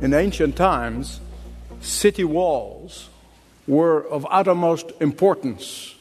In 0.00 0.14
ancient 0.14 0.54
times, 0.54 1.20
city 1.80 2.22
walls 2.22 3.08
were 3.66 4.06
of 4.06 4.24
uttermost 4.30 4.92
importance. 5.00 5.96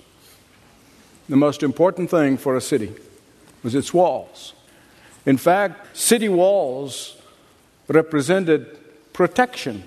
The 1.28 1.36
most 1.36 1.64
important 1.64 2.12
thing 2.12 2.38
for 2.38 2.55
a 2.55 2.62
city 2.62 2.94
was 3.64 3.74
its 3.74 3.91
walls. 3.94 4.54
In 5.26 5.38
fact, 5.38 5.98
city 5.98 6.30
walls 6.30 7.20
represented 7.88 8.78
protection. 9.14 9.84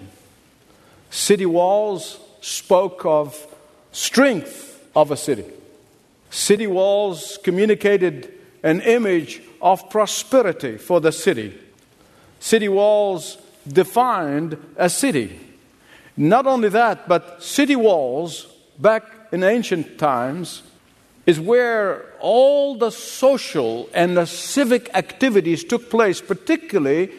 City 1.10 1.46
walls 1.46 2.18
spoke 2.40 3.06
of 3.06 3.46
strength 3.92 4.84
of 4.96 5.12
a 5.12 5.16
city. 5.16 5.44
City 6.30 6.66
walls 6.66 7.38
communicated 7.44 8.34
an 8.64 8.80
image 8.80 9.40
of 9.62 9.88
prosperity 9.88 10.78
for 10.78 11.00
the 11.00 11.12
city. 11.12 11.56
City 12.40 12.68
walls 12.68 13.38
defined 13.66 14.56
a 14.76 14.88
city. 14.88 15.38
Not 16.16 16.46
only 16.46 16.68
that, 16.70 17.08
but 17.08 17.42
city 17.42 17.76
walls 17.76 18.46
back 18.78 19.04
in 19.32 19.42
ancient 19.42 19.98
times 19.98 20.62
is 21.26 21.38
where 21.38 22.12
all 22.20 22.76
the 22.76 22.90
social 22.90 23.88
and 23.94 24.16
the 24.16 24.26
civic 24.26 24.90
activities 24.94 25.64
took 25.64 25.90
place, 25.90 26.20
particularly 26.20 27.10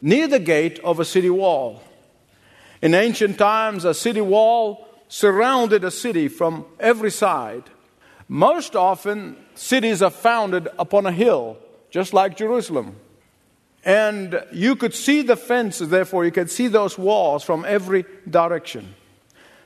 near 0.00 0.28
the 0.28 0.38
gate 0.38 0.78
of 0.80 1.00
a 1.00 1.04
city 1.04 1.30
wall. 1.30 1.82
In 2.82 2.94
ancient 2.94 3.38
times, 3.38 3.84
a 3.84 3.94
city 3.94 4.20
wall 4.20 4.86
surrounded 5.08 5.84
a 5.84 5.90
city 5.90 6.28
from 6.28 6.64
every 6.78 7.10
side. 7.10 7.64
Most 8.28 8.76
often, 8.76 9.36
cities 9.54 10.02
are 10.02 10.10
founded 10.10 10.68
upon 10.78 11.06
a 11.06 11.12
hill, 11.12 11.56
just 11.90 12.12
like 12.12 12.36
Jerusalem. 12.36 12.96
And 13.86 14.42
you 14.50 14.74
could 14.74 14.94
see 14.94 15.22
the 15.22 15.36
fences, 15.36 15.90
therefore, 15.90 16.24
you 16.24 16.32
could 16.32 16.50
see 16.50 16.66
those 16.66 16.98
walls 16.98 17.44
from 17.44 17.64
every 17.64 18.04
direction. 18.28 18.96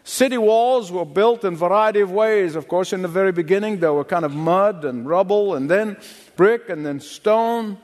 City 0.04 0.36
walls 0.36 0.92
were 0.92 1.06
built 1.06 1.42
in 1.42 1.54
a 1.54 1.56
variety 1.56 2.00
of 2.00 2.10
ways. 2.10 2.54
Of 2.54 2.68
course, 2.68 2.92
in 2.92 3.00
the 3.00 3.08
very 3.08 3.32
beginning, 3.32 3.80
they 3.80 3.88
were 3.88 4.04
kind 4.04 4.26
of 4.26 4.34
mud 4.34 4.84
and 4.84 5.08
rubble, 5.08 5.54
and 5.54 5.70
then 5.70 5.96
brick, 6.36 6.68
and 6.68 6.84
then 6.84 7.00
stone. 7.00 7.78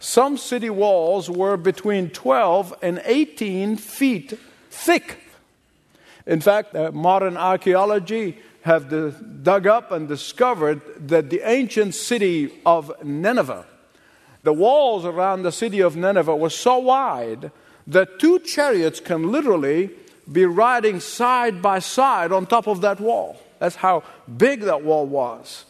Some 0.00 0.36
city 0.36 0.70
walls 0.70 1.30
were 1.30 1.56
between 1.56 2.10
12 2.10 2.74
and 2.82 3.00
18 3.04 3.76
feet 3.76 4.36
thick. 4.70 5.20
In 6.26 6.40
fact, 6.40 6.74
uh, 6.74 6.90
modern 6.90 7.36
archaeology 7.36 8.38
have 8.62 8.90
dug 9.44 9.68
up 9.68 9.92
and 9.92 10.08
discovered 10.08 10.80
that 11.08 11.30
the 11.30 11.48
ancient 11.48 11.94
city 11.94 12.52
of 12.66 12.92
Nineveh, 13.04 13.64
the 14.46 14.52
walls 14.52 15.04
around 15.04 15.42
the 15.42 15.50
city 15.50 15.80
of 15.80 15.96
Nineveh 15.96 16.36
were 16.36 16.50
so 16.50 16.78
wide 16.78 17.50
that 17.88 18.20
two 18.20 18.38
chariots 18.38 19.00
can 19.00 19.32
literally 19.32 19.90
be 20.30 20.44
riding 20.44 21.00
side 21.00 21.60
by 21.60 21.80
side 21.80 22.30
on 22.30 22.46
top 22.46 22.68
of 22.68 22.80
that 22.80 23.00
wall. 23.00 23.42
That's 23.58 23.74
how 23.74 24.04
big 24.36 24.60
that 24.60 24.84
wall 24.84 25.04
was. 25.04 25.64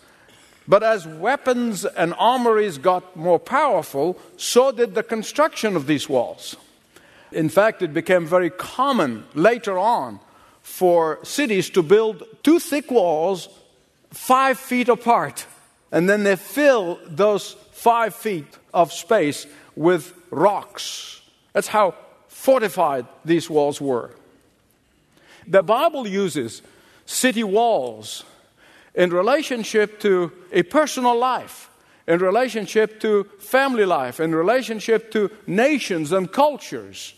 But 0.69 0.83
as 0.83 1.07
weapons 1.07 1.87
and 1.87 2.13
armories 2.19 2.77
got 2.77 3.17
more 3.17 3.39
powerful, 3.39 4.19
so 4.37 4.73
did 4.73 4.95
the 4.95 5.03
construction 5.03 5.75
of 5.75 5.87
these 5.87 6.07
walls. 6.07 6.55
In 7.33 7.49
fact, 7.49 7.81
it 7.81 7.95
became 7.95 8.27
very 8.27 8.51
common 8.51 9.25
later 9.33 9.79
on 9.79 10.21
for 10.61 11.19
cities 11.23 11.71
to 11.71 11.83
build 11.83 12.25
two 12.43 12.59
thick 12.59 12.91
walls 12.91 13.49
five 14.11 14.59
feet 14.59 14.91
apart, 14.91 15.47
and 15.91 16.11
then 16.11 16.25
they 16.25 16.37
fill 16.37 16.99
those 17.07 17.57
five 17.87 18.17
feet 18.17 18.59
of 18.75 18.93
space 18.93 19.47
with 19.77 20.13
rocks. 20.33 21.23
That's 21.53 21.69
how 21.69 21.95
fortified 22.27 23.07
these 23.25 23.49
walls 23.49 23.81
were. 23.81 24.11
The 25.47 25.63
Bible 25.63 26.05
uses 26.05 26.63
city 27.05 27.45
walls 27.45 28.25
in 28.97 29.11
relationship 29.11 30.01
to 30.01 30.33
a 30.51 30.65
personal 30.65 31.17
life, 31.17 31.71
in 32.09 32.19
relationship 32.19 32.99
to 33.03 33.23
family 33.39 33.85
life, 33.85 34.19
in 34.19 34.35
relationship 34.35 35.13
to 35.13 35.31
nations 35.47 36.11
and 36.11 36.33
cultures. 36.33 37.15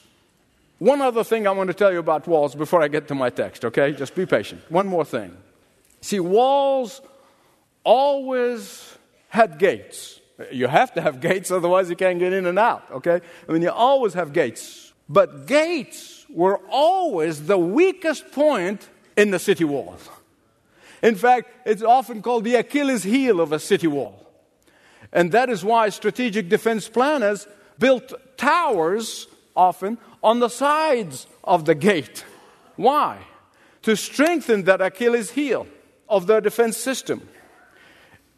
One 0.81 1.01
other 1.01 1.25
thing 1.25 1.47
I 1.47 1.53
want 1.53 1.69
to 1.69 1.75
tell 1.75 1.93
you 1.95 2.01
about 2.01 2.29
walls 2.29 2.55
before 2.55 2.83
I 2.83 2.89
get 2.89 3.09
to 3.09 3.15
my 3.15 3.31
text, 3.31 3.65
okay? 3.65 3.93
Just 3.93 4.15
be 4.15 4.27
patient. 4.27 4.61
One 4.69 4.87
more 4.87 5.07
thing. 5.07 5.35
See, 6.03 6.21
walls 6.21 7.01
always 7.85 8.99
had 9.31 9.59
gates. 9.59 10.21
You 10.53 10.69
have 10.69 10.95
to 10.95 11.01
have 11.01 11.21
gates, 11.21 11.51
otherwise, 11.51 11.91
you 11.91 11.97
can't 11.97 12.19
get 12.19 12.33
in 12.33 12.47
and 12.47 12.59
out, 12.59 12.85
okay? 12.91 13.21
I 13.49 13.53
mean, 13.53 13.63
you 13.63 13.71
always 13.71 14.15
have 14.15 14.33
gates. 14.33 14.93
But 15.09 15.47
gates 15.47 16.27
were 16.29 16.61
always 16.71 17.47
the 17.47 17.59
weakest 17.59 18.31
point 18.31 18.89
in 19.17 19.31
the 19.31 19.39
city 19.39 19.65
wall. 19.65 19.97
In 21.03 21.15
fact, 21.15 21.49
it's 21.65 21.83
often 21.83 22.23
called 22.23 22.45
the 22.45 22.57
Achilles 22.57 23.03
heel 23.03 23.41
of 23.41 23.53
a 23.53 23.59
city 23.59 23.87
wall. 23.87 24.27
And 25.13 25.33
that 25.33 25.49
is 25.49 25.65
why 25.65 25.89
strategic 25.89 26.49
defense 26.49 26.89
planners 26.89 27.47
built 27.79 28.13
towers 28.37 29.27
often 29.57 29.99
on 30.23 30.41
the 30.41 30.49
sides 30.49 31.27
of 31.43 31.65
the 31.65 31.75
gate. 31.75 32.25
Why? 32.77 33.19
To 33.83 33.97
strengthen 33.97 34.65
that 34.65 34.81
Achilles 34.81 35.31
heel 35.31 35.67
of 36.09 36.27
their 36.27 36.41
defense 36.41 36.77
system. 36.77 37.29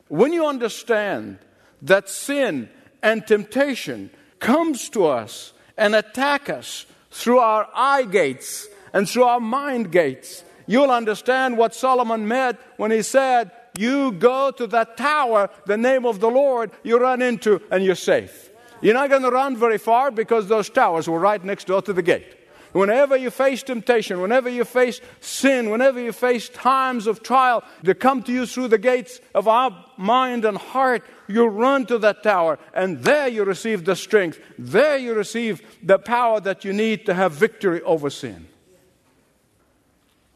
When 0.09 0.33
you 0.33 0.47
understand 0.47 1.39
that 1.83 2.09
sin 2.09 2.69
and 3.03 3.27
temptation 3.27 4.11
comes 4.39 4.89
to 4.91 5.07
us 5.07 5.53
and 5.77 5.95
attack 5.95 6.49
us 6.49 6.87
through 7.11 7.39
our 7.39 7.69
eye 7.75 8.05
gates 8.05 8.69
and 8.93 9.09
through 9.09 9.25
our 9.25 9.41
mind 9.41 9.91
gates. 9.93 10.45
You'll 10.67 10.91
understand 10.91 11.57
what 11.57 11.75
Solomon 11.75 12.29
meant 12.29 12.59
when 12.77 12.91
he 12.91 13.03
said, 13.03 13.51
You 13.79 14.13
go 14.13 14.51
to 14.53 14.67
that 14.69 14.97
tower, 14.97 15.51
the 15.67 15.77
name 15.77 16.07
of 16.07 16.21
the 16.21 16.31
Lord, 16.31 16.71
you 16.83 16.99
run 16.99 17.23
into, 17.23 17.61
and 17.71 17.85
you're 17.85 17.95
safe. 17.95 18.51
You're 18.81 18.95
not 18.95 19.11
going 19.11 19.23
to 19.23 19.31
run 19.31 19.57
very 19.57 19.79
far 19.79 20.11
because 20.11 20.49
those 20.49 20.71
towers 20.71 21.09
were 21.09 21.19
right 21.19 21.43
next 21.45 21.67
door 21.67 21.83
to 21.83 21.93
the 21.93 22.03
gate. 22.03 22.40
Whenever 22.73 23.17
you 23.17 23.31
face 23.31 23.63
temptation, 23.63 24.21
whenever 24.21 24.49
you 24.49 24.65
face 24.65 25.01
sin, 25.21 25.71
whenever 25.71 26.01
you 26.01 26.13
face 26.13 26.49
times 26.49 27.07
of 27.09 27.23
trial 27.23 27.65
that 27.83 27.99
come 27.99 28.23
to 28.23 28.33
you 28.33 28.47
through 28.47 28.69
the 28.69 28.79
gates 28.79 29.21
of 29.35 29.49
our 29.49 29.85
mind 29.97 30.45
and 30.45 30.57
heart, 30.57 31.03
you 31.27 31.47
run 31.47 31.85
to 31.87 31.99
that 31.99 32.23
tower, 32.23 32.59
and 32.73 33.03
there 33.03 33.27
you 33.27 33.45
receive 33.45 33.85
the 33.85 33.97
strength. 33.97 34.39
There 34.59 34.97
you 34.97 35.15
receive 35.15 35.63
the 35.83 35.99
power 35.99 36.41
that 36.41 36.65
you 36.65 36.73
need 36.73 37.07
to 37.07 37.15
have 37.15 37.33
victory 37.33 37.83
over 37.83 38.09
sin. 38.09 38.47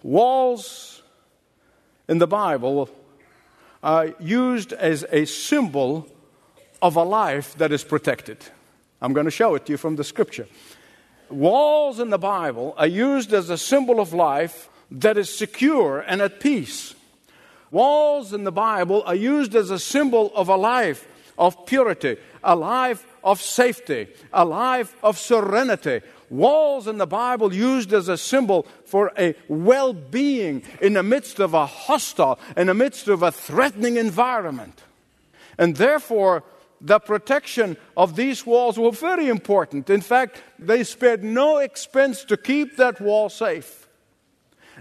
Walls 0.03 1.03
in 2.09 2.19
the 2.19 2.27
Bible 2.27 2.91
are 3.83 4.15
used 4.19 4.73
as 4.73 5.05
a 5.11 5.25
symbol 5.25 6.09
of 6.83 6.97
a 6.97 7.03
life 7.03 7.57
that 7.59 7.73
is 7.73 7.85
protected. 7.85 8.39
I'm 9.01 9.13
going 9.13 9.27
to 9.27 9.31
show 9.31 9.55
it 9.55 9.67
to 9.67 9.73
you 9.73 9.77
from 9.77 9.97
the 9.97 10.05
scripture. 10.05 10.47
Walls 11.31 12.01
in 12.01 12.11
the 12.11 12.19
Bible 12.19 12.75
are 12.77 12.87
used 12.87 13.33
as 13.33 13.51
a 13.51 13.59
symbol 13.59 14.01
of 14.01 14.13
life 14.13 14.69
that 14.91 15.19
is 15.19 15.35
secure 15.35 16.01
and 16.01 16.21
at 16.21 16.41
peace. 16.41 16.95
Walls 17.71 18.33
in 18.33 18.45
the 18.45 18.53
Bible 18.53 19.03
are 19.05 19.15
used 19.15 19.55
as 19.55 19.71
a 19.71 19.79
symbol 19.79 20.31
of 20.35 20.49
a 20.49 20.57
life 20.57 21.09
of 21.37 21.67
purity, 21.67 22.17
a 22.43 22.55
life 22.55 23.05
of 23.25 23.41
safety, 23.41 24.07
a 24.33 24.45
life 24.45 24.95
of 25.03 25.19
serenity. 25.19 26.01
Walls 26.31 26.87
in 26.87 26.99
the 26.99 27.07
Bible 27.07 27.53
used 27.53 27.93
as 27.93 28.09
a 28.09 28.17
symbol 28.17 28.67
for 28.85 29.13
a 29.19 29.35
well 29.49 29.93
being 29.93 30.63
in 30.81 30.93
the 30.93 31.03
midst 31.03 31.41
of 31.41 31.55
a 31.55 31.67
hostile, 31.67 32.39
in 32.57 32.69
the 32.69 32.75
midst 32.75 33.09
of 33.09 33.23
a 33.23 33.33
threatening 33.33 33.97
environment. 33.97 34.83
And 35.59 35.77
therefore, 35.77 36.45
the 36.81 36.99
protection 36.99 37.77
of 37.97 38.17
these 38.17 38.45
walls 38.45 38.79
were 38.79 38.91
very 38.91 39.29
important. 39.29 39.91
In 39.91 40.01
fact, 40.01 40.43
they 40.59 40.85
spared 40.85 41.25
no 41.25 41.59
expense 41.59 42.25
to 42.25 42.37
keep 42.37 42.77
that 42.77 43.01
wall 43.01 43.29
safe. 43.29 43.89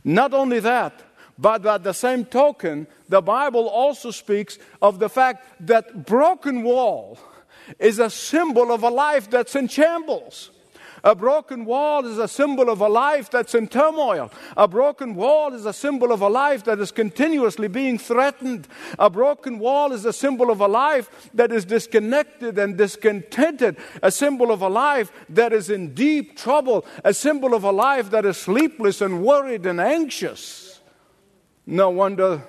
Not 0.03 0.33
only 0.33 0.59
that, 0.59 1.01
but 1.37 1.65
at 1.65 1.83
the 1.83 1.93
same 1.93 2.25
token, 2.25 2.87
the 3.09 3.21
Bible 3.21 3.67
also 3.67 4.11
speaks 4.11 4.57
of 4.81 4.99
the 4.99 5.09
fact 5.09 5.45
that 5.67 6.05
broken 6.05 6.63
wall 6.63 7.17
is 7.79 7.99
a 7.99 8.09
symbol 8.09 8.71
of 8.71 8.83
a 8.83 8.89
life 8.89 9.29
that's 9.29 9.55
in 9.55 9.67
shambles. 9.67 10.51
A 11.05 11.13
broken 11.13 11.65
wall 11.65 12.05
is 12.05 12.17
a 12.17 12.29
symbol 12.29 12.69
of 12.69 12.79
a 12.79 12.87
life 12.87 13.29
that's 13.29 13.53
in 13.55 13.67
turmoil. 13.67 14.31
A 14.55 14.69
broken 14.69 15.15
wall 15.15 15.53
is 15.53 15.65
a 15.65 15.73
symbol 15.73 16.13
of 16.13 16.21
a 16.21 16.29
life 16.29 16.63
that 16.63 16.79
is 16.79 16.91
continuously 16.91 17.67
being 17.67 17.97
threatened. 17.97 18.69
A 18.97 19.09
broken 19.09 19.59
wall 19.59 19.91
is 19.91 20.05
a 20.05 20.13
symbol 20.13 20.49
of 20.49 20.61
a 20.61 20.67
life 20.67 21.29
that 21.33 21.51
is 21.51 21.65
disconnected 21.65 22.57
and 22.57 22.77
discontented. 22.77 23.75
A 24.01 24.11
symbol 24.11 24.49
of 24.49 24.61
a 24.61 24.69
life 24.69 25.11
that 25.27 25.51
is 25.51 25.69
in 25.69 25.93
deep 25.93 26.37
trouble. 26.37 26.85
A 27.03 27.13
symbol 27.13 27.53
of 27.53 27.65
a 27.65 27.71
life 27.71 28.09
that 28.11 28.25
is 28.25 28.37
sleepless 28.37 29.01
and 29.01 29.23
worried 29.23 29.65
and 29.65 29.81
anxious. 29.81 30.79
No 31.65 31.89
wonder 31.89 32.47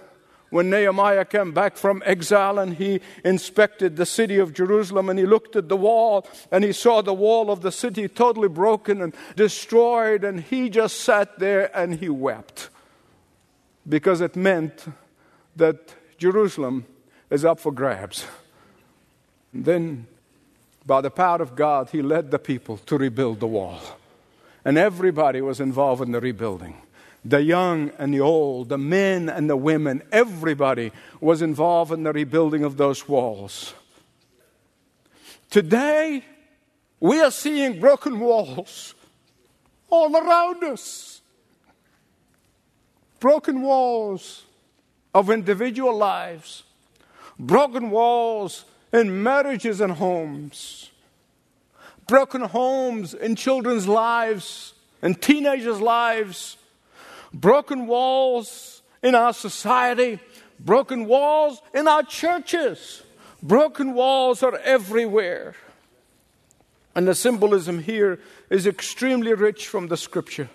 when 0.55 0.71
Nehemiah 0.71 1.25
came 1.25 1.51
back 1.51 1.77
from 1.77 2.01
exile 2.07 2.61
and 2.61 2.75
he 2.75 3.01
inspected 3.25 3.97
the 3.97 4.07
city 4.07 4.39
of 4.39 4.55
Jerusalem 4.55 5.09
and 5.09 5.19
he 5.19 5.27
looked 5.27 5.57
at 5.57 5.69
the 5.69 5.77
wall 5.77 6.29
and 6.53 6.63
he 6.63 6.71
saw 6.71 7.03
the 7.03 7.13
wall 7.13 7.51
of 7.51 7.61
the 7.61 7.73
city 7.73 8.07
totally 8.07 8.47
broken 8.47 9.03
and 9.03 9.17
destroyed, 9.35 10.23
and 10.23 10.43
he 10.43 10.71
just 10.71 11.01
sat 11.01 11.41
there 11.41 11.77
and 11.77 11.97
he 11.97 12.09
wept 12.09 12.69
because 13.89 14.21
it 14.21 14.37
meant 14.37 14.87
that 15.57 15.93
Jerusalem 16.19 16.87
is 17.31 17.45
up 17.45 17.59
for 17.59 17.73
grabs. 17.73 18.25
Then, 19.53 20.07
by 20.87 21.01
the 21.01 21.11
power 21.11 21.43
of 21.43 21.57
God, 21.57 21.91
he 21.91 22.01
led 22.01 22.31
the 22.31 22.39
people 22.39 22.77
to 22.87 22.97
rebuild 22.97 23.41
the 23.41 23.49
wall. 23.49 23.81
And 24.65 24.79
everybody 24.79 25.41
was 25.41 25.59
involved 25.59 26.01
in 26.01 26.13
the 26.13 26.21
rebuilding 26.21 26.77
the 27.25 27.43
young 27.43 27.91
and 27.99 28.13
the 28.13 28.21
old, 28.21 28.69
the 28.69 28.79
men 28.79 29.29
and 29.29 29.49
the 29.49 29.57
women, 29.57 30.03
everybody 30.13 30.93
was 31.21 31.41
involved 31.41 31.93
in 31.93 32.03
the 32.03 32.13
rebuilding 32.13 32.65
of 32.65 32.77
those 32.77 33.09
walls. 33.09 33.75
Today, 35.49 36.25
we 37.01 37.21
are 37.21 37.31
seeing 37.31 37.81
broken 37.81 38.21
walls 38.21 38.95
all 39.89 40.15
around 40.17 40.65
us. 40.65 41.23
Broken 43.21 43.63
walls 43.63 44.45
of 45.15 45.31
individual 45.31 45.97
lives, 45.97 46.65
broken 47.39 47.91
walls 47.91 48.67
in 48.93 49.23
marriages 49.23 49.81
and 49.81 49.93
homes, 49.95 50.91
broken 52.07 52.43
homes 52.43 53.15
in 53.15 53.35
children's 53.35 53.89
lives 53.89 54.75
and 55.01 55.23
teenagers' 55.23 55.81
lives 55.81 56.59
broken 57.35 57.87
walls 57.87 58.83
in 59.03 59.15
our 59.15 59.35
society, 59.35 60.21
broken 60.59 61.07
walls 61.07 61.61
in 61.75 61.87
our 61.89 62.05
churches. 62.05 63.03
Broken 63.43 63.93
walls 63.93 64.43
are 64.43 64.57
everywhere. 64.59 65.55
And 66.95 67.07
the 67.07 67.15
symbolism 67.15 67.81
here 67.81 68.21
is 68.49 68.67
extremely 68.67 69.35
rich 69.35 69.67
from 69.67 69.89
the 69.89 69.97
scripture. 69.97 70.49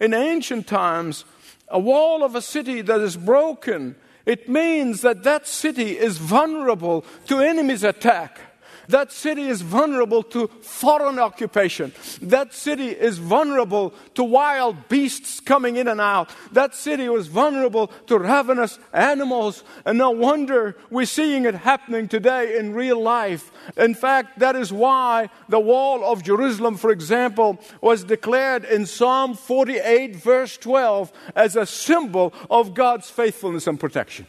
In 0.00 0.14
ancient 0.14 0.66
times, 0.66 1.24
a 1.68 1.78
wall 1.78 2.24
of 2.24 2.34
a 2.34 2.42
city 2.42 2.80
that 2.80 3.00
is 3.00 3.16
broken, 3.16 3.94
it 4.24 4.48
means 4.48 5.02
that 5.02 5.24
that 5.24 5.46
city 5.46 5.98
is 5.98 6.18
vulnerable 6.18 7.04
to 7.26 7.40
enemy's 7.40 7.84
attack. 7.84 8.40
That 8.88 9.12
city 9.12 9.42
is 9.42 9.60
vulnerable 9.60 10.22
to 10.24 10.48
foreign 10.62 11.18
occupation. 11.18 11.92
That 12.22 12.54
city 12.54 12.88
is 12.88 13.18
vulnerable 13.18 13.94
to 14.14 14.24
wild 14.24 14.88
beasts 14.88 15.40
coming 15.40 15.76
in 15.76 15.88
and 15.88 16.00
out. 16.00 16.30
That 16.52 16.74
city 16.74 17.08
was 17.08 17.26
vulnerable 17.26 17.88
to 18.06 18.18
ravenous 18.18 18.78
animals. 18.94 19.62
And 19.84 19.98
no 19.98 20.10
wonder 20.10 20.76
we're 20.90 21.04
seeing 21.04 21.44
it 21.44 21.54
happening 21.54 22.08
today 22.08 22.56
in 22.58 22.74
real 22.74 23.00
life. 23.00 23.52
In 23.76 23.94
fact, 23.94 24.38
that 24.38 24.56
is 24.56 24.72
why 24.72 25.28
the 25.50 25.60
wall 25.60 26.02
of 26.10 26.22
Jerusalem, 26.22 26.76
for 26.76 26.90
example, 26.90 27.60
was 27.82 28.04
declared 28.04 28.64
in 28.64 28.86
Psalm 28.86 29.34
48, 29.34 30.16
verse 30.16 30.56
12, 30.56 31.12
as 31.36 31.56
a 31.56 31.66
symbol 31.66 32.32
of 32.50 32.72
God's 32.72 33.10
faithfulness 33.10 33.66
and 33.66 33.78
protection. 33.78 34.26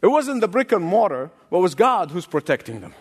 It 0.00 0.06
wasn't 0.06 0.40
the 0.40 0.48
brick 0.48 0.72
and 0.72 0.84
mortar, 0.84 1.30
but 1.50 1.58
it 1.58 1.62
was 1.62 1.74
God 1.74 2.10
who's 2.10 2.26
protecting 2.26 2.80
them. 2.80 2.94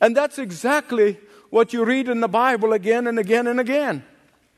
And 0.00 0.16
that's 0.16 0.38
exactly 0.38 1.18
what 1.50 1.72
you 1.72 1.84
read 1.84 2.08
in 2.08 2.20
the 2.20 2.28
Bible 2.28 2.72
again 2.72 3.06
and 3.06 3.18
again 3.18 3.46
and 3.46 3.60
again. 3.60 4.04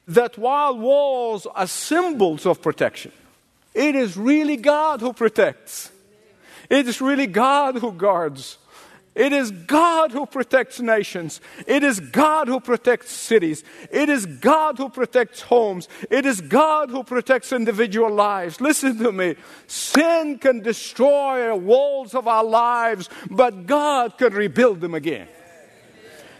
That 0.06 0.36
while 0.36 0.78
walls 0.78 1.46
are 1.46 1.66
symbols 1.66 2.46
of 2.46 2.60
protection, 2.60 3.12
it 3.72 3.94
is 3.94 4.16
really 4.16 4.56
God 4.56 5.00
who 5.00 5.12
protects. 5.12 5.90
It 6.70 6.86
is 6.86 7.00
really 7.00 7.26
God 7.26 7.76
who 7.76 7.92
guards. 7.92 8.58
It 9.14 9.32
is 9.32 9.52
God 9.52 10.10
who 10.10 10.26
protects 10.26 10.80
nations. 10.80 11.40
It 11.68 11.84
is 11.84 12.00
God 12.00 12.48
who 12.48 12.58
protects 12.58 13.12
cities. 13.12 13.62
It 13.92 14.08
is 14.08 14.26
God 14.26 14.76
who 14.76 14.88
protects 14.88 15.42
homes. 15.42 15.88
It 16.10 16.26
is 16.26 16.40
God 16.40 16.90
who 16.90 17.04
protects 17.04 17.52
individual 17.52 18.12
lives. 18.12 18.60
Listen 18.60 18.98
to 18.98 19.12
me. 19.12 19.36
Sin 19.68 20.38
can 20.38 20.60
destroy 20.60 21.54
walls 21.54 22.14
of 22.14 22.26
our 22.26 22.44
lives, 22.44 23.08
but 23.30 23.66
God 23.66 24.18
can 24.18 24.32
rebuild 24.32 24.80
them 24.80 24.94
again. 24.94 25.28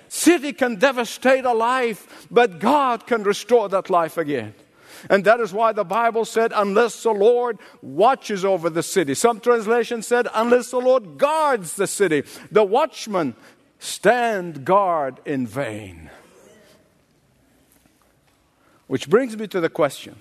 City 0.09 0.53
can 0.53 0.77
devastate 0.77 1.45
a 1.45 1.53
life, 1.53 2.27
but 2.31 2.59
God 2.59 3.07
can 3.07 3.23
restore 3.23 3.69
that 3.69 3.89
life 3.89 4.17
again. 4.17 4.55
And 5.11 5.25
that 5.25 5.41
is 5.41 5.53
why 5.53 5.73
the 5.73 5.85
Bible 5.85 6.25
said, 6.25 6.53
unless 6.55 7.03
the 7.03 7.13
Lord 7.13 7.59
watches 7.83 8.45
over 8.45 8.71
the 8.71 8.83
city. 8.83 9.15
Some 9.15 9.41
translations 9.41 10.07
said, 10.07 10.29
unless 10.35 10.71
the 10.71 10.81
Lord 10.81 11.19
guards 11.19 11.75
the 11.75 11.87
city, 11.87 12.25
the 12.51 12.65
watchmen 12.65 13.35
stand 13.79 14.65
guard 14.65 15.21
in 15.25 15.47
vain. 15.47 16.11
Which 18.87 19.09
brings 19.09 19.37
me 19.37 19.47
to 19.49 19.61
the 19.61 19.71
question, 19.71 20.17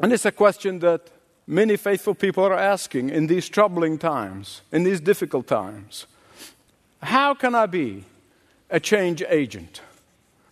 and 0.00 0.12
it's 0.12 0.24
a 0.24 0.32
question 0.32 0.80
that 0.80 1.08
many 1.46 1.76
faithful 1.76 2.14
people 2.14 2.44
are 2.44 2.58
asking 2.58 3.10
in 3.10 3.26
these 3.26 3.48
troubling 3.48 3.98
times, 3.98 4.62
in 4.72 4.82
these 4.82 5.00
difficult 5.00 5.46
times. 5.46 6.06
How 7.02 7.34
can 7.34 7.54
I 7.54 7.66
be 7.66 8.04
a 8.70 8.80
change 8.80 9.22
agent? 9.28 9.82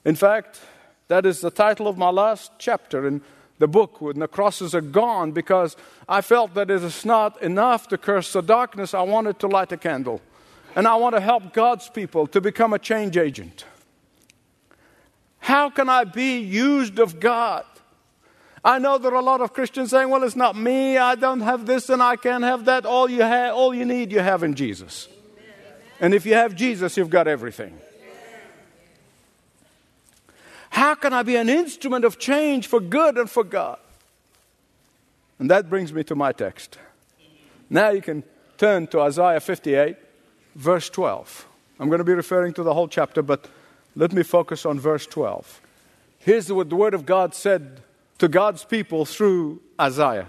In 0.04 0.14
fact, 0.14 0.60
that 1.08 1.26
is 1.26 1.40
the 1.40 1.50
title 1.50 1.88
of 1.88 1.98
my 1.98 2.10
last 2.10 2.52
chapter 2.58 3.06
in 3.06 3.22
the 3.58 3.66
book 3.66 4.00
when 4.00 4.18
the 4.18 4.28
crosses 4.28 4.74
are 4.74 4.80
gone 4.80 5.32
because 5.32 5.76
I 6.08 6.20
felt 6.20 6.54
that 6.54 6.70
it 6.70 6.82
is 6.82 7.04
not 7.04 7.42
enough 7.42 7.88
to 7.88 7.98
curse 7.98 8.32
the 8.32 8.42
darkness. 8.42 8.94
I 8.94 9.02
wanted 9.02 9.38
to 9.40 9.48
light 9.48 9.72
a 9.72 9.76
candle. 9.76 10.20
And 10.76 10.86
I 10.86 10.94
want 10.96 11.16
to 11.16 11.20
help 11.20 11.52
God's 11.52 11.88
people 11.88 12.26
to 12.28 12.40
become 12.40 12.72
a 12.72 12.78
change 12.78 13.16
agent. 13.16 13.64
How 15.40 15.70
can 15.70 15.88
I 15.88 16.04
be 16.04 16.38
used 16.38 16.98
of 16.98 17.20
God? 17.20 17.64
I 18.64 18.78
know 18.78 18.98
there 18.98 19.12
are 19.12 19.20
a 19.20 19.22
lot 19.22 19.40
of 19.40 19.52
Christians 19.52 19.90
saying, 19.90 20.10
well, 20.10 20.22
it's 20.24 20.36
not 20.36 20.56
me. 20.56 20.98
I 20.98 21.14
don't 21.14 21.40
have 21.40 21.64
this 21.64 21.88
and 21.88 22.02
I 22.02 22.16
can't 22.16 22.44
have 22.44 22.66
that. 22.66 22.84
All 22.84 23.08
you, 23.08 23.22
have, 23.22 23.54
all 23.54 23.74
you 23.74 23.84
need, 23.84 24.12
you 24.12 24.20
have 24.20 24.42
in 24.42 24.54
Jesus. 24.54 25.08
Amen. 25.08 25.74
And 26.00 26.14
if 26.14 26.26
you 26.26 26.34
have 26.34 26.54
Jesus, 26.54 26.96
you've 26.96 27.10
got 27.10 27.26
everything. 27.26 27.78
How 30.78 30.94
can 30.94 31.12
I 31.12 31.24
be 31.24 31.34
an 31.34 31.48
instrument 31.48 32.04
of 32.04 32.20
change 32.20 32.68
for 32.68 32.78
good 32.78 33.18
and 33.18 33.28
for 33.28 33.42
God? 33.42 33.80
And 35.40 35.50
that 35.50 35.68
brings 35.68 35.92
me 35.92 36.04
to 36.04 36.14
my 36.14 36.30
text. 36.30 36.78
Now 37.68 37.90
you 37.90 38.00
can 38.00 38.22
turn 38.58 38.86
to 38.88 39.00
Isaiah 39.00 39.40
58, 39.40 39.96
verse 40.54 40.88
12. 40.88 41.48
I'm 41.80 41.88
going 41.88 41.98
to 41.98 42.04
be 42.04 42.14
referring 42.14 42.52
to 42.54 42.62
the 42.62 42.72
whole 42.74 42.86
chapter, 42.86 43.22
but 43.22 43.48
let 43.96 44.12
me 44.12 44.22
focus 44.22 44.64
on 44.64 44.78
verse 44.78 45.04
12. 45.04 45.60
Here's 46.20 46.52
what 46.52 46.70
the 46.70 46.76
Word 46.76 46.94
of 46.94 47.04
God 47.04 47.34
said 47.34 47.80
to 48.18 48.28
God's 48.28 48.64
people 48.64 49.04
through 49.04 49.60
Isaiah 49.80 50.28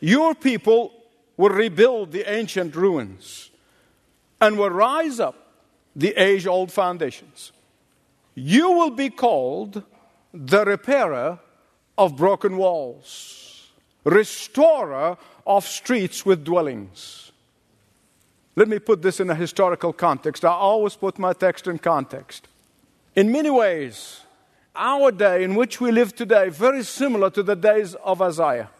Your 0.00 0.34
people 0.34 0.90
will 1.36 1.50
rebuild 1.50 2.12
the 2.12 2.24
ancient 2.32 2.74
ruins 2.74 3.50
and 4.40 4.56
will 4.58 4.70
rise 4.70 5.20
up 5.20 5.36
the 5.94 6.14
age 6.14 6.46
old 6.46 6.72
foundations. 6.72 7.52
You 8.34 8.72
will 8.72 8.90
be 8.90 9.10
called 9.10 9.82
the 10.32 10.64
repairer 10.64 11.38
of 11.96 12.16
broken 12.16 12.56
walls, 12.56 13.70
restorer 14.04 15.16
of 15.46 15.64
streets 15.64 16.26
with 16.26 16.44
dwellings. 16.44 17.32
Let 18.56 18.68
me 18.68 18.78
put 18.78 19.02
this 19.02 19.20
in 19.20 19.30
a 19.30 19.34
historical 19.34 19.92
context. 19.92 20.44
I 20.44 20.50
always 20.50 20.94
put 20.96 21.18
my 21.18 21.32
text 21.32 21.66
in 21.66 21.78
context. 21.78 22.48
In 23.16 23.30
many 23.30 23.50
ways, 23.50 24.20
our 24.74 25.12
day 25.12 25.44
in 25.44 25.54
which 25.54 25.80
we 25.80 25.92
live 25.92 26.14
today 26.14 26.48
very 26.48 26.82
similar 26.82 27.30
to 27.30 27.42
the 27.42 27.56
days 27.56 27.94
of 27.96 28.20
Isaiah. 28.20 28.70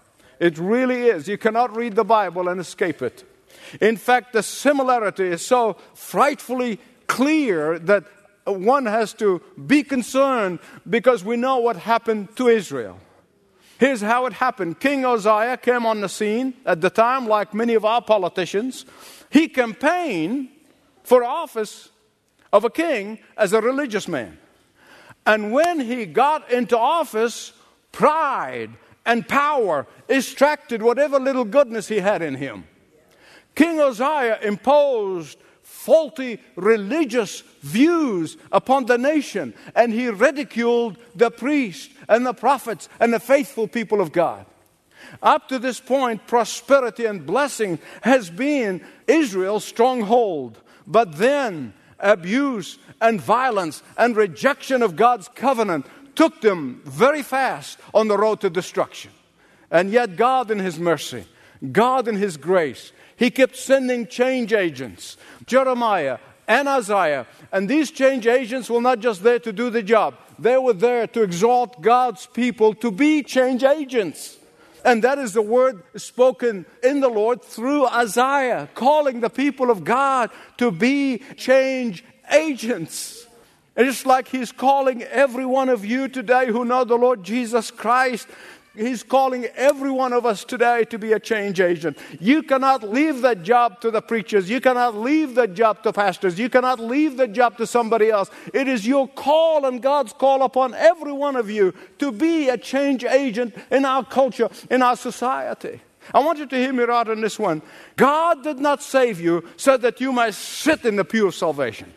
It 0.40 0.58
really 0.58 1.06
is. 1.06 1.28
You 1.28 1.38
cannot 1.38 1.76
read 1.76 1.94
the 1.94 2.04
Bible 2.04 2.49
and 2.49 2.61
escape 2.61 3.02
it. 3.02 3.25
In 3.80 3.96
fact, 3.96 4.32
the 4.32 4.42
similarity 4.42 5.25
is 5.25 5.46
so 5.46 5.76
frightfully 5.94 6.80
clear 7.06 7.78
that 7.78 8.04
one 8.44 8.86
has 8.86 9.12
to 9.14 9.40
be 9.66 9.82
concerned 9.82 10.58
because 10.88 11.24
we 11.24 11.36
know 11.36 11.58
what 11.58 11.76
happened 11.76 12.36
to 12.36 12.48
Israel. 12.48 12.98
Here's 13.78 14.00
how 14.00 14.26
it 14.26 14.34
happened 14.34 14.80
King 14.80 15.04
Uzziah 15.04 15.56
came 15.56 15.86
on 15.86 16.00
the 16.00 16.08
scene 16.08 16.54
at 16.64 16.80
the 16.80 16.90
time, 16.90 17.26
like 17.26 17.54
many 17.54 17.74
of 17.74 17.84
our 17.84 18.02
politicians. 18.02 18.84
He 19.30 19.48
campaigned 19.48 20.48
for 21.02 21.24
office 21.24 21.90
of 22.52 22.64
a 22.64 22.70
king 22.70 23.18
as 23.36 23.52
a 23.52 23.60
religious 23.60 24.06
man. 24.06 24.38
And 25.26 25.52
when 25.52 25.80
he 25.80 26.06
got 26.06 26.50
into 26.52 26.78
office, 26.78 27.52
pride 27.92 28.70
and 29.06 29.26
power 29.26 29.86
extracted 30.08 30.82
whatever 30.82 31.18
little 31.18 31.44
goodness 31.44 31.88
he 31.88 31.98
had 31.98 32.22
in 32.22 32.36
him. 32.36 32.64
King 33.54 33.80
Uzziah 33.80 34.38
imposed 34.42 35.38
faulty 35.84 36.40
religious 36.56 37.42
views 37.60 38.38
upon 38.50 38.86
the 38.86 38.96
nation, 38.96 39.52
and 39.74 39.92
he 39.92 40.08
ridiculed 40.08 40.96
the 41.14 41.30
priests 41.30 41.92
and 42.08 42.24
the 42.24 42.32
prophets 42.32 42.88
and 43.00 43.12
the 43.12 43.20
faithful 43.20 43.68
people 43.68 44.00
of 44.00 44.10
God. 44.10 44.46
Up 45.22 45.46
to 45.48 45.58
this 45.58 45.80
point, 45.80 46.26
prosperity 46.26 47.04
and 47.04 47.26
blessing 47.26 47.78
has 48.00 48.30
been 48.30 48.80
Israel's 49.06 49.64
stronghold. 49.64 50.58
But 50.86 51.18
then, 51.18 51.74
abuse 51.98 52.78
and 53.02 53.20
violence 53.20 53.82
and 53.98 54.16
rejection 54.16 54.82
of 54.82 54.96
God's 54.96 55.28
covenant 55.28 55.84
took 56.14 56.40
them 56.40 56.80
very 56.86 57.22
fast 57.22 57.78
on 57.92 58.08
the 58.08 58.16
road 58.16 58.40
to 58.40 58.48
destruction. 58.48 59.10
And 59.70 59.90
yet, 59.90 60.16
God, 60.16 60.50
in 60.50 60.60
His 60.60 60.78
mercy, 60.78 61.26
God, 61.72 62.08
in 62.08 62.16
His 62.16 62.38
grace, 62.38 62.92
He 63.16 63.30
kept 63.30 63.56
sending 63.56 64.06
change 64.06 64.52
agents 64.52 65.16
Jeremiah 65.47 66.18
and 66.47 66.68
Isaiah. 66.68 67.26
And 67.52 67.68
these 67.68 67.90
change 67.90 68.26
agents 68.26 68.68
were 68.68 68.80
not 68.80 69.00
just 69.00 69.23
there 69.23 69.38
to 69.40 69.52
do 69.52 69.71
the 69.71 69.83
job, 69.83 70.16
they 70.38 70.59
were 70.59 70.73
there 70.73 71.06
to 71.09 71.23
exalt 71.23 71.80
God's 71.80 72.26
people 72.26 72.75
to 72.75 72.90
be 72.90 73.23
change 73.23 73.62
agents. 73.62 74.37
And 74.85 75.02
that 75.02 75.18
is 75.18 75.33
the 75.33 75.42
word 75.42 75.83
spoken 75.97 76.66
in 76.83 77.00
the 77.00 77.09
Lord 77.09 77.42
through 77.42 77.87
Isaiah, 77.87 78.68
calling 78.75 79.21
the 79.21 79.30
people 79.30 79.71
of 79.71 79.83
God 79.83 80.30
to 80.59 80.71
be 80.71 81.23
change 81.37 82.04
agents. 82.30 83.26
And 83.76 83.87
just 83.87 84.04
like 84.04 84.28
He's 84.28 84.52
calling 84.52 85.02
every 85.02 85.47
one 85.47 85.71
of 85.71 85.87
you 85.87 86.09
today 86.09 86.49
who 86.49 86.66
know 86.66 86.85
the 86.85 86.97
Lord 86.97 87.25
Jesus 87.25 87.71
Christ 87.71 88.28
He's 88.76 89.04
calling 89.04 89.47
every 89.54 89.90
one 89.90 90.12
of 90.12 90.26
us 90.26 90.45
today 90.45 90.85
to 90.87 90.99
be 90.99 91.12
a 91.12 91.21
change 91.21 91.61
agent. 91.61 91.97
You 92.19 92.43
cannot 92.43 92.83
leave 92.83 93.23
that 93.23 93.45
job 93.45 93.81
to 93.83 93.90
the 93.90 94.02
preachers. 94.02 94.50
You 94.50 94.61
cannot 94.61 94.97
leave 94.97 95.37
that 95.37 95.54
job 95.54 95.85
to 95.85 95.93
pastors. 95.93 96.38
You 96.38 96.49
cannot 96.49 96.81
leave 96.81 97.16
that 97.19 97.33
job 97.33 97.57
to 97.59 97.66
somebody 97.69 98.11
else. 98.11 98.31
It 98.52 98.66
is 98.66 98.85
your 98.85 99.07
call 99.07 99.64
and 99.64 99.81
God's 99.81 100.12
call 100.12 100.43
upon 100.43 100.75
every 100.75 101.12
one 101.12 101.37
of 101.37 101.49
you 101.49 101.73
to 101.99 102.11
be 102.11 102.49
a 102.49 102.59
change 102.59 103.04
agent 103.04 103.54
in 103.71 103.85
our 103.85 104.04
culture, 104.04 104.49
in 104.71 104.83
our 104.83 104.97
society. 104.97 105.81
I 106.12 106.19
want 106.19 106.38
you 106.38 106.47
to 106.47 106.57
hear 106.57 106.73
me 106.73 106.83
right 106.83 107.09
on 107.09 107.21
this 107.21 107.38
one. 107.38 107.62
God 107.97 108.43
did 108.43 108.59
not 108.59 108.83
save 108.83 109.21
you 109.21 109.45
so 109.57 109.76
that 109.76 110.00
you 110.00 110.12
might 110.12 110.35
sit 110.35 110.85
in 110.85 110.97
the 110.97 111.04
pew 111.04 111.28
of 111.28 111.35
salvation. 111.35 111.95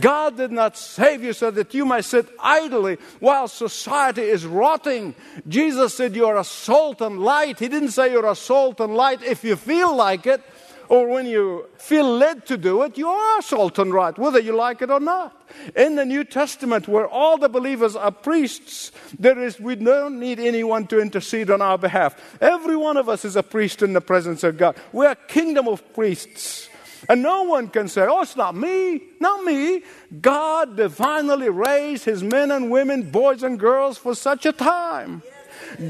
God 0.00 0.36
did 0.36 0.52
not 0.52 0.76
save 0.76 1.22
you 1.22 1.32
so 1.32 1.50
that 1.50 1.74
you 1.74 1.84
might 1.84 2.04
sit 2.04 2.28
idly 2.40 2.98
while 3.20 3.48
society 3.48 4.22
is 4.22 4.44
rotting. 4.44 5.14
Jesus 5.48 5.94
said 5.94 6.16
you're 6.16 6.36
a 6.36 6.44
salt 6.44 7.00
and 7.00 7.20
light. 7.20 7.58
He 7.58 7.68
didn't 7.68 7.90
say 7.90 8.10
you're 8.12 8.30
a 8.30 8.34
salt 8.34 8.80
and 8.80 8.94
light 8.94 9.22
if 9.22 9.44
you 9.44 9.56
feel 9.56 9.94
like 9.94 10.26
it 10.26 10.42
or 10.88 11.08
when 11.08 11.26
you 11.26 11.66
feel 11.78 12.16
led 12.16 12.46
to 12.46 12.56
do 12.56 12.82
it, 12.82 12.96
you 12.96 13.08
are 13.08 13.42
salt 13.42 13.78
and 13.78 13.92
light, 13.92 14.18
whether 14.18 14.38
you 14.38 14.54
like 14.54 14.82
it 14.82 14.90
or 14.90 15.00
not. 15.00 15.32
In 15.74 15.96
the 15.96 16.04
New 16.04 16.24
Testament, 16.24 16.86
where 16.88 17.08
all 17.08 17.38
the 17.38 17.48
believers 17.48 17.96
are 17.96 18.10
priests, 18.10 18.92
there 19.18 19.40
is 19.42 19.58
we 19.58 19.76
don't 19.76 20.20
need 20.20 20.38
anyone 20.38 20.86
to 20.88 21.00
intercede 21.00 21.50
on 21.50 21.62
our 21.62 21.78
behalf. 21.78 22.38
Every 22.40 22.76
one 22.76 22.96
of 22.96 23.08
us 23.08 23.24
is 23.24 23.36
a 23.36 23.42
priest 23.42 23.82
in 23.82 23.92
the 23.92 24.00
presence 24.00 24.44
of 24.44 24.58
God. 24.58 24.76
We're 24.92 25.10
a 25.10 25.16
kingdom 25.16 25.68
of 25.68 25.82
priests. 25.94 26.68
And 27.08 27.22
no 27.22 27.44
one 27.44 27.68
can 27.68 27.88
say, 27.88 28.06
oh, 28.08 28.22
it's 28.22 28.36
not 28.36 28.54
me, 28.54 29.02
not 29.20 29.44
me. 29.44 29.82
God 30.20 30.76
divinely 30.76 31.48
raised 31.48 32.04
his 32.04 32.22
men 32.22 32.50
and 32.50 32.70
women, 32.70 33.10
boys 33.10 33.42
and 33.42 33.58
girls 33.58 33.98
for 33.98 34.14
such 34.14 34.46
a 34.46 34.52
time. 34.52 35.22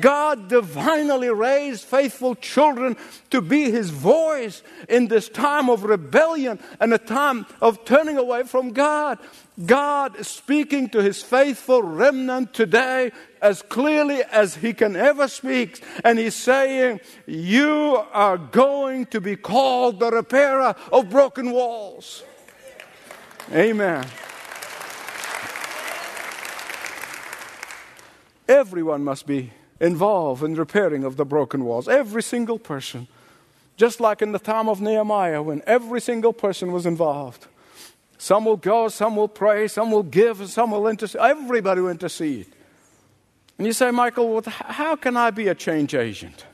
God 0.00 0.48
divinely 0.48 1.30
raised 1.30 1.84
faithful 1.84 2.34
children 2.34 2.96
to 3.30 3.40
be 3.40 3.70
his 3.70 3.90
voice 3.90 4.62
in 4.88 5.08
this 5.08 5.28
time 5.28 5.68
of 5.68 5.84
rebellion 5.84 6.58
and 6.80 6.92
a 6.92 6.98
time 6.98 7.46
of 7.60 7.84
turning 7.84 8.18
away 8.18 8.44
from 8.44 8.72
God. 8.72 9.18
God 9.64 10.16
is 10.16 10.28
speaking 10.28 10.88
to 10.90 11.02
his 11.02 11.22
faithful 11.22 11.82
remnant 11.82 12.52
today 12.52 13.12
as 13.40 13.62
clearly 13.62 14.22
as 14.30 14.56
he 14.56 14.74
can 14.74 14.96
ever 14.96 15.28
speak. 15.28 15.82
And 16.04 16.18
he's 16.18 16.34
saying, 16.34 17.00
You 17.26 18.04
are 18.12 18.36
going 18.36 19.06
to 19.06 19.20
be 19.20 19.36
called 19.36 20.00
the 20.00 20.10
repairer 20.10 20.74
of 20.92 21.08
broken 21.08 21.52
walls. 21.52 22.22
Amen. 23.52 24.06
Everyone 28.48 29.02
must 29.02 29.26
be 29.26 29.52
involved 29.80 30.42
in 30.42 30.54
repairing 30.54 31.04
of 31.04 31.16
the 31.16 31.24
broken 31.24 31.64
walls. 31.64 31.88
Every 31.88 32.22
single 32.22 32.58
person. 32.58 33.08
Just 33.76 34.00
like 34.00 34.22
in 34.22 34.32
the 34.32 34.38
time 34.38 34.68
of 34.68 34.80
Nehemiah, 34.80 35.42
when 35.42 35.62
every 35.66 36.00
single 36.00 36.32
person 36.32 36.72
was 36.72 36.86
involved. 36.86 37.46
Some 38.18 38.46
will 38.46 38.56
go, 38.56 38.88
some 38.88 39.16
will 39.16 39.28
pray, 39.28 39.68
some 39.68 39.90
will 39.90 40.02
give, 40.02 40.40
and 40.40 40.48
some 40.48 40.70
will 40.70 40.88
intercede. 40.88 41.20
Everybody 41.20 41.82
will 41.82 41.90
intercede. 41.90 42.46
And 43.58 43.66
you 43.66 43.72
say, 43.72 43.90
Michael, 43.90 44.32
well, 44.32 44.42
how 44.46 44.96
can 44.96 45.16
I 45.16 45.30
be 45.30 45.48
a 45.48 45.54
change 45.54 45.94
agent? 45.94 46.46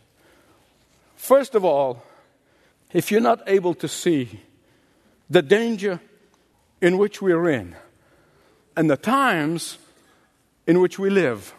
First 1.17 1.55
of 1.55 1.65
all, 1.65 2.03
if 2.93 3.11
you're 3.11 3.21
not 3.21 3.43
able 3.47 3.75
to 3.75 3.89
see 3.89 4.41
the 5.31 5.43
danger 5.43 6.01
in 6.81 6.99
which 6.99 7.23
we're 7.23 7.49
in 7.49 7.77
and 8.77 8.91
the 8.91 8.97
times 8.97 9.79
in 10.67 10.81
which 10.81 10.99
we 10.99 11.11
live, 11.11 11.55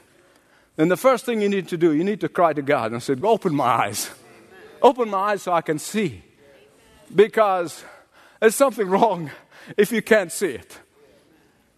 then 0.75 0.89
the 0.89 0.97
first 0.97 1.25
thing 1.25 1.41
you 1.41 1.49
need 1.49 1.67
to 1.69 1.77
do, 1.77 1.93
you 1.93 2.03
need 2.03 2.21
to 2.21 2.29
cry 2.29 2.53
to 2.53 2.61
God 2.61 2.91
and 2.91 3.01
say, 3.01 3.15
Open 3.21 3.53
my 3.53 3.65
eyes. 3.65 4.09
Open 4.81 5.09
my 5.09 5.17
eyes 5.17 5.43
so 5.43 5.53
I 5.53 5.61
can 5.61 5.79
see. 5.79 6.23
Because 7.13 7.83
there's 8.39 8.55
something 8.55 8.87
wrong 8.87 9.29
if 9.77 9.91
you 9.91 10.01
can't 10.01 10.31
see 10.31 10.47
it. 10.47 10.79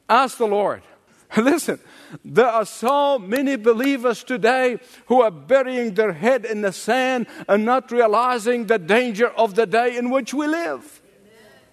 Ask 0.08 0.38
the 0.38 0.48
Lord. 0.48 0.82
Listen, 1.38 1.80
there 2.24 2.48
are 2.48 2.66
so 2.66 3.20
many 3.20 3.58
believers 3.58 4.24
today 4.24 4.78
who 5.08 5.22
are 5.22 5.32
burying 5.32 5.94
their 5.94 6.14
head 6.14 6.46
in 6.46 6.62
the 6.62 6.72
sand 6.72 7.28
and 7.48 7.66
not 7.66 7.92
realizing 7.92 8.68
the 8.68 8.80
danger 8.80 9.28
of 9.30 9.56
the 9.56 9.66
day 9.66 9.98
in 9.98 10.10
which 10.10 10.34
we 10.34 10.48
live. 10.48 11.02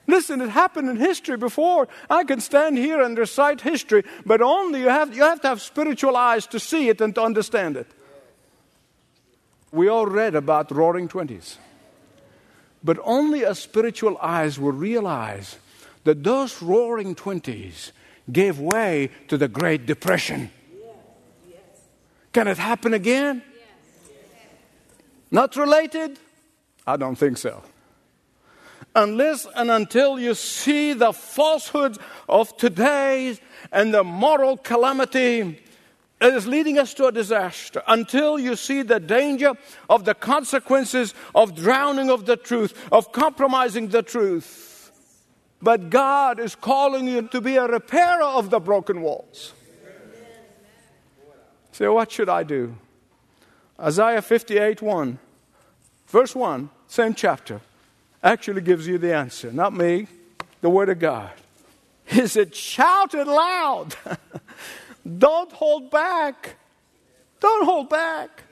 Listen, 0.07 0.41
it 0.41 0.51
happened 0.51 0.89
in 0.89 0.97
history 0.97 1.37
before. 1.37 1.87
I 2.11 2.25
can 2.25 2.41
stand 2.41 2.77
here 2.77 3.01
and 3.01 3.17
recite 3.17 3.61
history, 3.61 4.05
but 4.27 4.43
only 4.43 4.81
you 4.81 4.89
have, 4.89 5.15
you 5.15 5.23
have 5.23 5.41
to 5.43 5.49
have 5.49 5.63
spiritual 5.63 6.17
eyes 6.17 6.47
to 6.49 6.59
see 6.59 6.89
it 6.89 7.01
and 7.01 7.15
to 7.15 7.23
understand 7.23 7.77
it. 7.77 7.87
We 9.71 9.89
all 9.89 10.07
read 10.07 10.35
about 10.35 10.71
roaring 10.71 11.09
twenties, 11.09 11.57
but 12.83 12.99
only 13.05 13.43
a 13.43 13.55
spiritual 13.55 14.19
eyes 14.19 14.59
will 14.59 14.73
realize 14.73 15.57
that 16.05 16.25
those 16.25 16.61
roaring 16.61 17.15
twenties 17.15 17.93
gave 18.31 18.59
way 18.59 19.11
to 19.29 19.39
the 19.39 19.49
Great 19.49 19.87
Depression. 19.87 20.51
Can 22.33 22.49
it 22.49 22.59
happen 22.59 22.93
again? 22.93 23.43
Not 25.31 25.57
related? 25.57 26.19
I 26.87 26.97
don't 26.97 27.17
think 27.17 27.39
so. 27.39 27.63
Unless 28.95 29.47
and 29.55 29.71
until 29.71 30.19
you 30.19 30.35
see 30.35 30.93
the 30.93 31.13
falsehoods 31.13 31.99
of 32.29 32.57
today 32.57 33.39
and 33.71 33.95
the 33.95 34.05
moral 34.05 34.57
calamity 34.59 35.63
that 36.19 36.35
is 36.35 36.47
leading 36.47 36.79
us 36.79 36.95
to 36.95 37.07
a 37.07 37.13
disaster, 37.13 37.83
until 37.89 38.39
you 38.39 38.55
see 38.55 38.83
the 38.83 39.01
danger 39.01 39.55
of 39.89 40.05
the 40.05 40.15
consequences 40.15 41.15
of 41.35 41.57
drowning 41.57 42.11
of 42.11 42.27
the 42.27 42.37
truth, 42.37 42.75
of 42.93 43.11
compromising 43.13 43.89
the 43.89 44.03
truth, 44.03 44.93
but 45.61 45.91
God 45.91 46.39
is 46.39 46.55
calling 46.55 47.09
you 47.09 47.23
to 47.29 47.41
be 47.41 47.57
a 47.57 47.67
repairer 47.67 48.23
of 48.23 48.51
the 48.51 48.61
broken 48.61 49.01
walls. 49.01 49.53
So, 51.73 51.95
what 51.95 52.13
should 52.13 52.29
I 52.29 52.43
do? 52.43 52.77
Isaiah 53.81 54.23
58 54.23 54.83
1, 54.83 55.19
verse 56.07 56.35
1, 56.37 56.71
same 56.87 57.15
chapter, 57.15 57.61
actually 58.23 58.61
gives 58.61 58.87
you 58.87 58.99
the 58.99 59.15
answer. 59.15 59.53
Not 59.53 59.73
me, 59.73 60.07
the 60.61 60.71
Word 60.71 60.89
of 60.89 60.99
God. 60.99 61.31
He 62.05 62.27
said, 62.27 62.55
Shout 62.55 63.15
it 63.15 63.27
loud. 63.27 63.95
Don't 65.19 65.51
hold 65.53 65.91
back. 65.91 66.57
Don't 67.41 67.65
hold 67.65 67.89
back. 67.89 68.43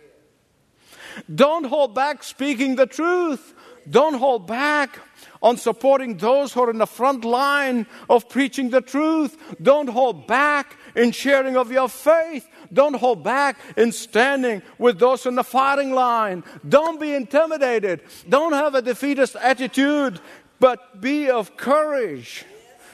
Don't 1.32 1.64
hold 1.64 1.94
back 1.94 2.22
speaking 2.22 2.76
the 2.76 2.86
truth. 2.86 3.54
Don't 3.88 4.14
hold 4.14 4.46
back 4.46 4.98
on 5.42 5.56
supporting 5.56 6.16
those 6.16 6.52
who 6.52 6.62
are 6.62 6.70
in 6.70 6.78
the 6.78 6.86
front 6.86 7.24
line 7.24 7.86
of 8.08 8.28
preaching 8.28 8.70
the 8.70 8.80
truth. 8.80 9.36
Don't 9.62 9.88
hold 9.88 10.26
back 10.26 10.76
in 10.94 11.12
sharing 11.12 11.56
of 11.56 11.70
your 11.70 11.88
faith. 11.88 12.46
Don't 12.72 12.94
hold 12.94 13.24
back 13.24 13.58
in 13.76 13.92
standing 13.92 14.62
with 14.78 14.98
those 14.98 15.26
in 15.26 15.34
the 15.34 15.44
fighting 15.44 15.92
line. 15.92 16.44
Don't 16.68 17.00
be 17.00 17.14
intimidated. 17.14 18.02
Don't 18.28 18.52
have 18.52 18.74
a 18.74 18.82
defeatist 18.82 19.36
attitude. 19.36 20.20
but 20.60 21.00
be 21.00 21.30
of 21.30 21.56
courage. 21.56 22.44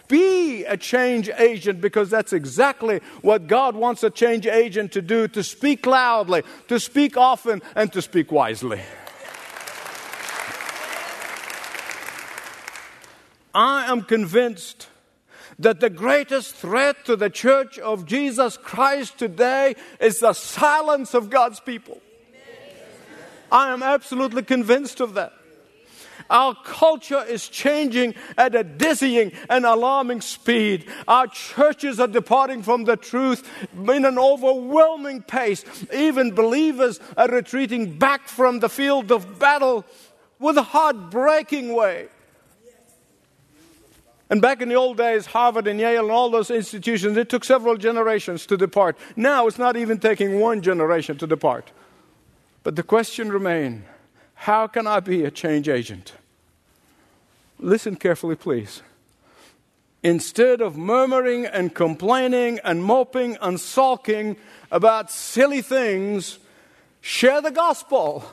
Be 0.09 0.65
a 0.65 0.77
change 0.77 1.29
agent 1.37 1.81
because 1.81 2.11
that's 2.11 2.33
exactly 2.33 3.01
what 3.23 3.49
God 3.49 3.75
wants 3.75 4.05
a 4.05 4.11
change 4.11 4.47
agent 4.47 4.93
to 4.93 5.03
do 5.03 5.27
to 5.29 5.43
speak 5.43 5.85
loudly, 5.85 6.45
to 6.69 6.79
speak 6.79 7.17
often, 7.17 7.61
and 7.75 7.93
to 7.93 8.01
speak 8.01 8.31
wisely. 8.31 8.81
I 13.57 13.91
am 13.91 14.03
convinced 14.03 14.89
that 15.59 15.81
the 15.81 15.89
greatest 15.89 16.55
threat 16.55 17.07
to 17.07 17.17
the 17.17 17.31
church 17.31 17.79
of 17.79 18.05
Jesus 18.05 18.59
Christ 18.59 19.19
today 19.19 19.77
is 19.99 20.21
the 20.21 20.35
silence 20.35 21.15
of 21.15 21.31
God's 21.31 21.59
people. 21.61 22.03
I 23.51 23.73
am 23.73 23.83
absolutely 23.83 24.43
convinced 24.43 25.01
of 25.01 25.15
that. 25.15 25.33
Our 26.29 26.55
culture 26.65 27.25
is 27.25 27.49
changing 27.49 28.15
at 28.37 28.55
a 28.55 28.63
dizzying 28.63 29.33
and 29.49 29.65
alarming 29.65 30.21
speed. 30.21 30.85
Our 31.09 31.27
churches 31.27 31.99
are 31.99 32.09
departing 32.09 32.63
from 32.63 32.85
the 32.85 32.99
truth 32.99 33.49
in 33.75 34.05
an 34.05 34.19
overwhelming 34.19 35.23
pace. 35.23 35.65
Even 35.95 36.35
believers 36.35 37.01
are 37.17 37.29
retreating 37.29 37.97
back 37.97 38.29
from 38.29 38.61
the 38.61 38.69
field 38.69 39.11
of 39.11 39.39
battle 39.39 39.87
with 40.39 40.59
a 40.59 40.63
heartbreaking 40.63 41.73
way. 41.73 42.09
And 44.29 44.43
back 44.43 44.61
in 44.61 44.69
the 44.69 44.75
old 44.75 44.97
days, 44.97 45.27
Harvard 45.27 45.69
and 45.69 45.79
Yale 45.79 46.05
and 46.05 46.11
all 46.11 46.31
those 46.31 46.51
institutions, 46.51 47.17
it 47.17 47.29
took 47.29 47.45
several 47.45 47.77
generations 47.77 48.45
to 48.47 48.57
depart. 48.57 48.99
Now 49.15 49.47
it's 49.47 49.59
not 49.59 49.77
even 49.77 49.99
taking 49.99 50.41
one 50.41 50.63
generation 50.63 51.17
to 51.19 51.27
depart. 51.27 51.71
But 52.65 52.75
the 52.75 52.83
question 52.83 53.31
remains 53.31 53.85
how 54.35 54.67
can 54.67 54.87
I 54.87 55.01
be 55.01 55.25
a 55.25 55.31
change 55.31 55.69
agent? 55.69 56.13
Listen 57.59 57.97
carefully, 57.97 58.37
please. 58.37 58.83
Instead 60.03 60.61
of 60.61 60.77
murmuring 60.77 61.47
and 61.47 61.75
complaining 61.75 62.61
and 62.63 62.85
moping 62.85 63.39
and 63.41 63.59
sulking 63.59 64.37
about 64.71 65.11
silly 65.11 65.63
things, 65.63 66.39
share 67.01 67.41
the 67.41 67.51
gospel. 67.51 68.25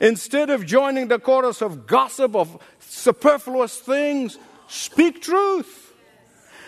Instead 0.00 0.50
of 0.50 0.66
joining 0.66 1.08
the 1.08 1.18
chorus 1.18 1.60
of 1.60 1.86
gossip, 1.86 2.36
of 2.36 2.58
superfluous 2.88 3.78
things, 3.78 4.38
speak 4.66 5.22
truth. 5.22 5.92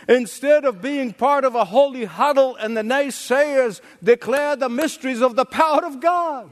Instead 0.09 0.65
of 0.65 0.83
being 0.83 1.12
part 1.12 1.45
of 1.45 1.55
a 1.55 1.65
holy 1.65 2.05
huddle 2.05 2.57
and 2.57 2.77
the 2.77 2.83
naysayers 2.83 3.81
declare 4.03 4.57
the 4.57 4.69
mysteries 4.69 5.21
of 5.21 5.37
the 5.37 5.45
power 5.45 5.85
of 5.85 6.00
God. 6.00 6.50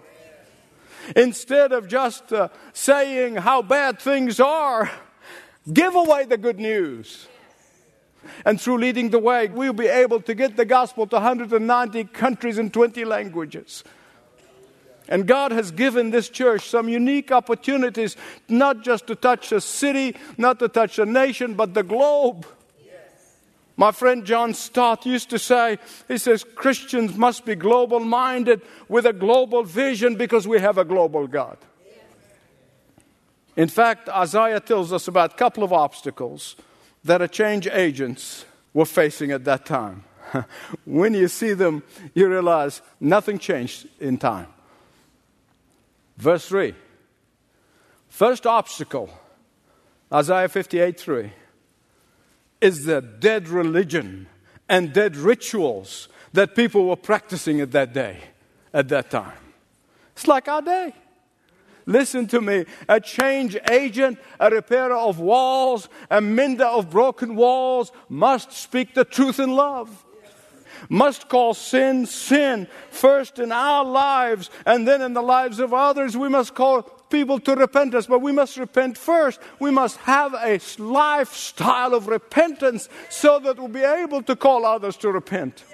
Instead 1.17 1.73
of 1.73 1.89
just 1.89 2.33
uh, 2.33 2.49
saying 2.73 3.37
how 3.37 3.63
bad 3.63 3.99
things 3.99 4.39
are, 4.39 4.91
give 5.73 5.95
away 5.95 6.25
the 6.25 6.37
good 6.37 6.59
news. 6.59 7.27
And 8.45 8.61
through 8.61 8.79
leading 8.79 9.11
the 9.11 9.19
way, 9.19 9.49
we'll 9.49 9.73
be 9.73 9.87
able 9.87 10.21
to 10.23 10.35
get 10.35 10.57
the 10.57 10.65
gospel 10.65 11.07
to 11.07 11.17
190 11.17 12.05
countries 12.05 12.59
in 12.59 12.71
20 12.71 13.05
languages. 13.05 13.85
And 15.09 15.27
God 15.27 15.53
has 15.53 15.71
given 15.71 16.11
this 16.11 16.29
church 16.29 16.69
some 16.69 16.89
unique 16.89 17.33
opportunities, 17.33 18.17
not 18.49 18.83
just 18.83 19.07
to 19.07 19.15
touch 19.15 19.53
a 19.53 19.61
city, 19.61 20.15
not 20.37 20.59
to 20.59 20.69
touch 20.69 20.99
a 20.99 21.07
nation, 21.07 21.55
but 21.55 21.75
the 21.75 21.83
globe. 21.83 22.47
My 23.77 23.93
friend 23.93 24.25
John 24.25 24.55
Stott 24.55 25.07
used 25.07 25.31
to 25.31 25.39
say, 25.39 25.79
he 26.09 26.19
says, 26.19 26.45
Christians 26.45 27.17
must 27.17 27.47
be 27.47 27.55
global 27.55 28.01
minded 28.01 28.61
with 28.89 29.07
a 29.07 29.13
global 29.13 29.63
vision 29.63 30.17
because 30.17 30.49
we 30.49 30.59
have 30.59 30.79
a 30.79 30.85
global 30.85 31.29
God. 31.29 31.59
In 33.57 33.69
fact, 33.69 34.09
Isaiah 34.09 34.61
tells 34.61 34.93
us 34.93 35.07
about 35.09 35.35
a 35.35 35.37
couple 35.37 35.63
of 35.63 35.73
obstacles 35.73 36.57
that 37.05 37.23
a 37.23 37.29
change 37.29 37.69
agents 37.69 38.45
were 38.75 38.85
facing 38.85 39.31
at 39.31 39.45
that 39.45 39.65
time. 39.65 40.05
when 40.85 41.15
you 41.15 41.29
see 41.29 41.55
them, 41.55 41.85
you 42.15 42.29
realize 42.29 42.83
nothing 43.01 43.39
changed 43.39 43.87
in 44.01 44.19
time. 44.19 44.49
Verse 46.19 46.47
3. 46.49 46.75
First 48.09 48.47
obstacle, 48.47 49.09
Isaiah 50.13 50.49
58 50.49 50.99
3 50.99 51.33
is 52.61 52.85
the 52.85 53.01
dead 53.01 53.49
religion 53.49 54.27
and 54.69 54.93
dead 54.93 55.17
rituals 55.17 56.09
that 56.33 56.57
people 56.57 56.87
were 56.87 56.97
practicing 56.97 57.61
at 57.61 57.71
that 57.73 57.93
day, 57.93 58.19
at 58.75 58.89
that 58.89 59.11
time. 59.11 59.39
It's 60.13 60.27
like 60.27 60.49
our 60.49 60.61
day. 60.61 60.95
Listen 61.87 62.27
to 62.27 62.41
me. 62.41 62.65
A 62.89 63.01
change 63.01 63.57
agent, 63.71 64.19
a 64.41 64.51
repairer 64.51 64.97
of 64.97 65.21
walls, 65.21 65.89
a 66.11 66.21
mender 66.21 66.67
of 66.67 66.91
broken 66.91 67.37
walls 67.37 67.93
must 68.09 68.53
speak 68.53 68.95
the 68.95 69.05
truth 69.05 69.39
in 69.39 69.53
love. 69.53 70.05
Must 70.89 71.29
call 71.29 71.55
sin 71.55 72.07
sin 72.07 72.67
first 72.91 73.39
in 73.39 73.53
our 73.53 73.85
lives 73.85 74.51
and 74.67 74.87
then 74.87 75.03
in 75.03 75.13
the 75.13 75.23
lives 75.23 75.61
of 75.61 75.75
others. 75.75 76.17
We 76.17 76.29
must 76.29 76.55
call 76.55 76.83
people 76.83 77.41
to 77.41 77.55
repentance, 77.55 78.07
but 78.07 78.21
we 78.21 78.33
must 78.33 78.57
repent 78.57 78.99
first. 78.99 79.41
We 79.59 79.71
must 79.71 79.97
have 79.99 80.35
a 80.35 80.61
lifestyle 80.79 81.95
of 81.95 82.09
repentance 82.09 82.89
so 83.09 83.39
that 83.41 83.59
we'll 83.59 83.69
be 83.69 83.83
able 83.83 84.23
to 84.25 84.37
call 84.37 84.65
others 84.65 84.97
to 84.99 85.11
repent. 85.11 85.65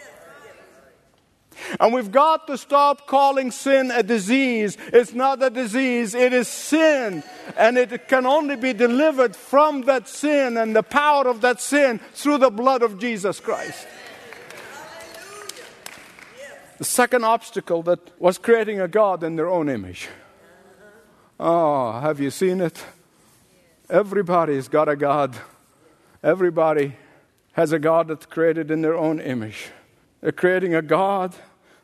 And 1.80 1.94
we've 1.94 2.10
got 2.10 2.46
to 2.48 2.58
stop 2.58 3.06
calling 3.06 3.50
sin 3.50 3.90
a 3.90 4.02
disease. 4.02 4.76
It's 4.92 5.12
not 5.12 5.42
a 5.42 5.50
disease, 5.50 6.14
it 6.14 6.32
is 6.32 6.48
sin. 6.48 7.22
And 7.56 7.78
it 7.78 8.08
can 8.08 8.26
only 8.26 8.56
be 8.56 8.72
delivered 8.72 9.36
from 9.36 9.82
that 9.82 10.08
sin 10.08 10.56
and 10.56 10.74
the 10.74 10.82
power 10.82 11.28
of 11.28 11.40
that 11.42 11.60
sin 11.60 12.00
through 12.12 12.38
the 12.38 12.50
blood 12.50 12.82
of 12.82 12.98
Jesus 12.98 13.40
Christ. 13.40 13.86
The 16.78 16.84
second 16.84 17.24
obstacle 17.24 17.82
that 17.84 18.20
was 18.20 18.36
creating 18.38 18.80
a 18.80 18.88
God 18.88 19.22
in 19.22 19.36
their 19.36 19.48
own 19.48 19.68
image. 19.68 20.08
Oh, 21.38 22.00
have 22.00 22.20
you 22.20 22.30
seen 22.30 22.60
it? 22.60 22.84
Everybody's 23.88 24.68
got 24.68 24.88
a 24.88 24.96
God. 24.96 25.36
Everybody 26.22 26.96
has 27.52 27.72
a 27.72 27.78
God 27.78 28.08
that's 28.08 28.26
created 28.26 28.70
in 28.70 28.82
their 28.82 28.96
own 28.96 29.20
image. 29.20 29.68
They're 30.20 30.32
creating 30.32 30.74
a 30.74 30.82
God 30.82 31.34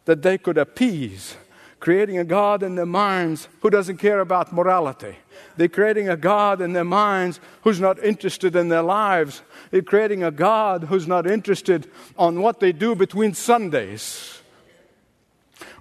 that 0.06 0.22
they 0.22 0.38
could 0.38 0.58
appease, 0.58 1.36
creating 1.78 2.18
a 2.18 2.24
God 2.24 2.62
in 2.62 2.74
their 2.74 2.86
minds 2.86 3.48
who 3.60 3.70
doesn't 3.70 3.98
care 3.98 4.20
about 4.20 4.52
morality. 4.52 5.16
They're 5.56 5.68
creating 5.68 6.08
a 6.08 6.16
God 6.16 6.60
in 6.60 6.72
their 6.72 6.84
minds 6.84 7.38
who's 7.62 7.78
not 7.78 8.02
interested 8.02 8.56
in 8.56 8.68
their 8.70 8.82
lives. 8.82 9.42
They're 9.70 9.82
creating 9.82 10.24
a 10.24 10.30
God 10.30 10.84
who's 10.84 11.06
not 11.06 11.26
interested 11.26 11.88
on 12.16 12.40
what 12.40 12.60
they 12.60 12.72
do 12.72 12.94
between 12.94 13.34
Sundays. 13.34 14.39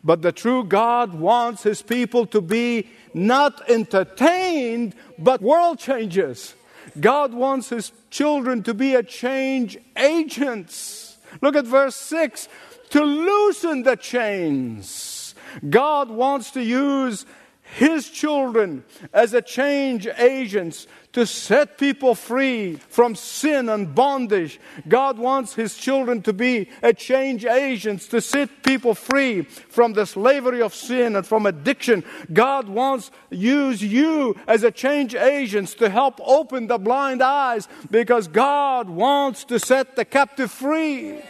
But 0.04 0.22
the 0.22 0.32
true 0.32 0.64
God 0.64 1.14
wants 1.14 1.64
his 1.64 1.82
people 1.82 2.26
to 2.28 2.42
be 2.42 2.90
not 3.14 3.70
entertained, 3.70 4.96
but 5.18 5.42
world 5.42 5.80
changes. 5.80 6.54
God 7.00 7.34
wants 7.34 7.70
his 7.70 7.92
children 8.10 8.64
to 8.64 8.74
be 8.74 8.96
a 8.96 9.04
change 9.04 9.78
agents. 9.98 11.18
Look 11.42 11.56
at 11.56 11.66
verse 11.66 11.96
6 11.96 12.48
to 12.92 13.04
loosen 13.04 13.84
the 13.84 13.96
chains. 13.96 15.36
God 15.70 16.10
wants 16.10 16.52
to 16.52 16.64
use 16.64 17.26
his 17.62 18.10
children 18.10 18.84
as 19.14 19.34
a 19.34 19.42
change 19.42 20.08
agents 20.18 20.88
to 21.12 21.26
set 21.26 21.80
people 21.80 22.13
free 22.13 22.76
from 22.76 23.15
sin 23.15 23.67
and 23.67 23.95
bondage. 23.95 24.60
God 24.88 25.17
wants 25.17 25.56
His 25.56 25.76
children 25.76 26.22
to 26.24 26.34
be 26.34 26.69
a 26.84 26.93
change 26.93 27.45
agents 27.45 28.08
to 28.08 28.22
set 28.22 28.63
people 28.63 28.93
free 28.93 29.41
from 29.41 29.93
the 29.93 30.06
slavery 30.06 30.62
of 30.62 30.76
sin 30.76 31.15
and 31.15 31.26
from 31.26 31.48
addiction. 31.48 32.04
God 32.32 32.69
wants 32.69 33.10
use 33.32 33.82
you 33.82 34.36
as 34.48 34.63
a 34.63 34.72
change 34.72 35.15
agents 35.15 35.74
to 35.76 35.89
help 35.89 36.19
open 36.24 36.67
the 36.67 36.78
blind 36.78 37.24
eyes 37.24 37.67
because 37.89 38.28
God 38.28 38.88
wants 38.88 39.43
to 39.45 39.60
set 39.60 39.95
the 39.95 40.06
captive 40.06 40.52
free. 40.52 41.22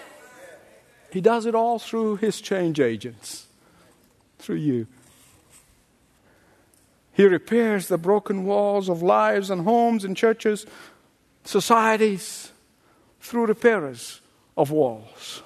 He 1.11 1.21
does 1.21 1.45
it 1.45 1.55
all 1.55 1.79
through 1.79 2.17
His 2.17 2.41
change 2.41 2.81
agents, 2.81 3.47
through 4.39 4.57
you. 4.57 4.87
He 7.19 7.25
repairs 7.25 7.89
the 7.89 7.97
broken 7.97 8.45
walls 8.45 8.87
of 8.87 9.03
lives 9.03 9.49
and 9.49 9.65
homes 9.65 10.05
and 10.05 10.15
churches, 10.15 10.65
societies, 11.43 12.53
through 13.19 13.47
repairers 13.47 14.21
of 14.55 14.71
walls. 14.71 15.43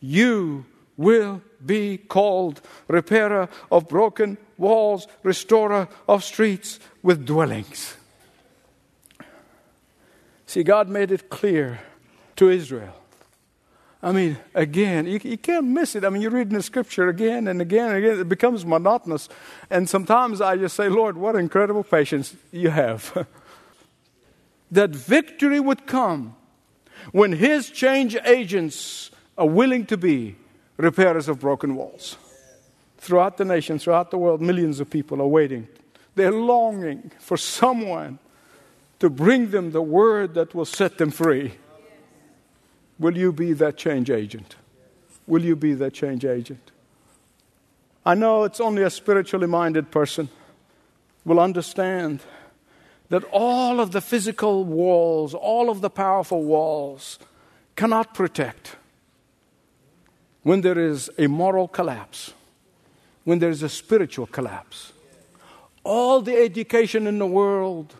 You 0.00 0.66
will 0.98 1.40
be 1.64 1.96
called 1.96 2.60
repairer 2.88 3.48
of 3.72 3.88
broken 3.88 4.36
walls, 4.58 5.08
restorer 5.22 5.88
of 6.06 6.24
streets 6.24 6.78
with 7.02 7.24
dwellings. 7.24 7.96
See, 10.44 10.62
God 10.62 10.90
made 10.90 11.10
it 11.10 11.30
clear 11.30 11.80
to 12.36 12.50
Israel 12.50 12.92
I 14.02 14.12
mean, 14.12 14.38
again, 14.54 15.06
you, 15.06 15.18
you, 15.24 15.36
can't 15.36 15.66
miss 15.66 15.96
it. 15.96 16.04
I 16.04 16.08
mean, 16.10 16.22
you're 16.22 16.30
reading 16.30 16.54
the 16.54 16.62
scripture 16.62 17.08
again 17.08 17.48
and 17.48 17.60
again 17.60 17.88
and 17.88 17.96
again. 17.96 18.20
It 18.20 18.28
becomes 18.28 18.64
monotonous. 18.64 19.28
And 19.70 19.88
sometimes 19.88 20.40
I 20.40 20.56
just 20.56 20.76
say, 20.76 20.88
Lord, 20.88 21.16
what 21.16 21.34
incredible 21.34 21.82
patience 21.82 22.36
you 22.52 22.70
have. 22.70 23.26
that 24.70 24.90
victory 24.90 25.58
would 25.58 25.86
come 25.86 26.36
when 27.10 27.32
His 27.32 27.70
change 27.70 28.16
agents 28.24 29.10
are 29.36 29.48
willing 29.48 29.84
to 29.86 29.96
be 29.96 30.36
repairers 30.76 31.28
of 31.28 31.40
broken 31.40 31.74
walls. 31.74 32.16
Throughout 32.98 33.36
the 33.36 33.44
nation, 33.44 33.80
throughout 33.80 34.12
the 34.12 34.18
world, 34.18 34.40
millions 34.40 34.78
of 34.78 34.90
people 34.90 35.20
are 35.20 35.26
waiting. 35.26 35.66
They're 36.14 36.32
longing 36.32 37.10
for 37.18 37.36
someone 37.36 38.20
to 39.00 39.10
bring 39.10 39.50
them 39.50 39.72
the 39.72 39.82
word 39.82 40.34
that 40.34 40.54
will 40.54 40.64
set 40.64 40.98
them 40.98 41.10
free. 41.10 41.54
Will 42.98 43.16
you 43.16 43.32
be 43.32 43.52
that 43.54 43.76
change 43.76 44.10
agent? 44.10 44.56
Will 45.26 45.44
you 45.44 45.54
be 45.54 45.74
that 45.74 45.92
change 45.92 46.24
agent? 46.24 46.70
I 48.04 48.14
know 48.14 48.44
it's 48.44 48.60
only 48.60 48.82
a 48.82 48.90
spiritually 48.90 49.46
minded 49.46 49.90
person 49.90 50.28
will 51.24 51.38
understand 51.38 52.20
that 53.10 53.22
all 53.30 53.80
of 53.80 53.92
the 53.92 54.00
physical 54.00 54.64
walls, 54.64 55.34
all 55.34 55.70
of 55.70 55.80
the 55.80 55.90
powerful 55.90 56.42
walls, 56.42 57.18
cannot 57.76 58.14
protect 58.14 58.76
when 60.42 60.62
there 60.62 60.78
is 60.78 61.10
a 61.18 61.26
moral 61.26 61.68
collapse, 61.68 62.32
when 63.24 63.38
there 63.38 63.50
is 63.50 63.62
a 63.62 63.68
spiritual 63.68 64.26
collapse. 64.26 64.92
All 65.84 66.22
the 66.22 66.36
education 66.36 67.06
in 67.06 67.18
the 67.18 67.26
world 67.26 67.94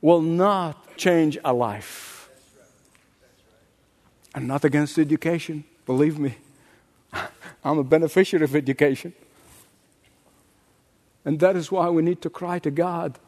will 0.00 0.22
not 0.22 0.96
change 0.96 1.38
a 1.44 1.52
life. 1.52 2.13
I'm 4.34 4.46
not 4.46 4.64
against 4.64 4.98
education, 4.98 5.64
believe 5.86 6.18
me. 6.18 6.36
I'm 7.64 7.78
a 7.78 7.84
beneficiary 7.84 8.44
of 8.44 8.56
education. 8.56 9.14
And 11.24 11.40
that 11.40 11.56
is 11.56 11.70
why 11.70 11.88
we 11.88 12.02
need 12.02 12.20
to 12.22 12.30
cry 12.30 12.58
to 12.58 12.70
God 12.70 13.18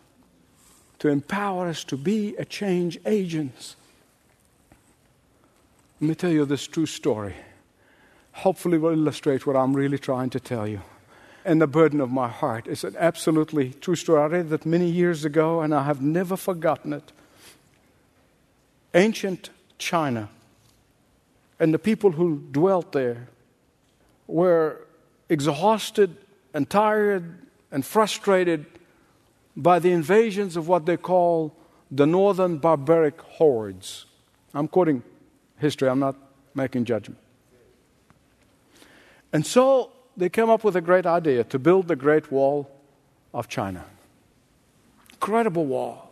to 0.99 1.09
empower 1.09 1.69
us 1.69 1.85
to 1.85 1.97
be 1.97 2.35
a 2.37 2.45
change 2.45 2.99
agents. 3.07 3.77
Let 6.01 6.09
me 6.09 6.14
tell 6.14 6.31
you 6.31 6.45
this 6.45 6.66
true 6.66 6.87
story. 6.87 7.35
Hopefully, 8.33 8.77
will 8.77 8.92
illustrate 8.92 9.47
what 9.47 9.57
I'm 9.57 9.75
really 9.75 9.99
trying 9.99 10.31
to 10.31 10.40
tell 10.40 10.66
you. 10.66 10.81
And 11.45 11.61
the 11.61 11.66
burden 11.66 12.01
of 12.01 12.11
my 12.11 12.29
heart 12.29 12.66
is 12.66 12.83
an 12.85 12.97
absolutely 12.99 13.73
true 13.75 13.95
story. 13.95 14.21
I 14.21 14.27
read 14.27 14.51
that 14.51 14.66
many 14.66 14.90
years 14.90 15.25
ago, 15.25 15.61
and 15.61 15.75
I 15.75 15.85
have 15.85 16.03
never 16.03 16.37
forgotten 16.37 16.92
it. 16.92 17.12
Ancient 18.92 19.51
China 19.79 20.29
and 21.59 21.73
the 21.73 21.79
people 21.79 22.12
who 22.12 22.42
dwelt 22.51 22.92
there 22.92 23.29
were 24.27 24.87
exhausted 25.29 26.16
and 26.53 26.69
tired 26.69 27.47
and 27.71 27.85
frustrated 27.85 28.66
by 29.57 29.79
the 29.79 29.90
invasions 29.92 30.57
of 30.57 30.69
what 30.69 30.87
they 30.87 30.97
call 30.97 31.55
the 31.90 32.07
northern 32.07 32.59
barbaric 32.59 33.21
hordes. 33.21 34.07
I'm 34.53 34.69
quoting 34.69 35.03
history, 35.59 35.88
I'm 35.88 36.01
not 36.01 36.16
making 36.55 36.85
judgment. 36.85 37.21
And 39.33 39.45
so 39.45 39.90
they 40.16 40.29
came 40.29 40.51
up 40.51 40.64
with 40.64 40.77
a 40.77 40.81
great 40.81 41.07
idea 41.07 41.45
to 41.45 41.59
build 41.59 41.88
the 41.88 41.97
Great 41.97 42.31
Wall 42.33 42.71
of 43.35 43.49
China. 43.49 43.85
Incredible 45.12 45.66
wall. 45.66 46.11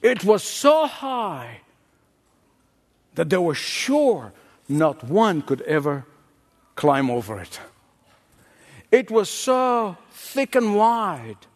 It 0.00 0.24
was 0.24 0.42
so 0.42 0.86
high 0.86 1.60
that 3.14 3.30
they 3.30 3.38
were 3.38 3.54
sure 3.54 4.32
not 4.68 5.04
one 5.04 5.42
could 5.42 5.60
ever 5.62 6.04
climb 6.76 7.10
over 7.10 7.40
it. 7.40 7.60
It 8.90 9.10
was 9.10 9.28
so 9.28 9.96
thick 10.10 10.54
and 10.54 10.74
wide 10.76 11.46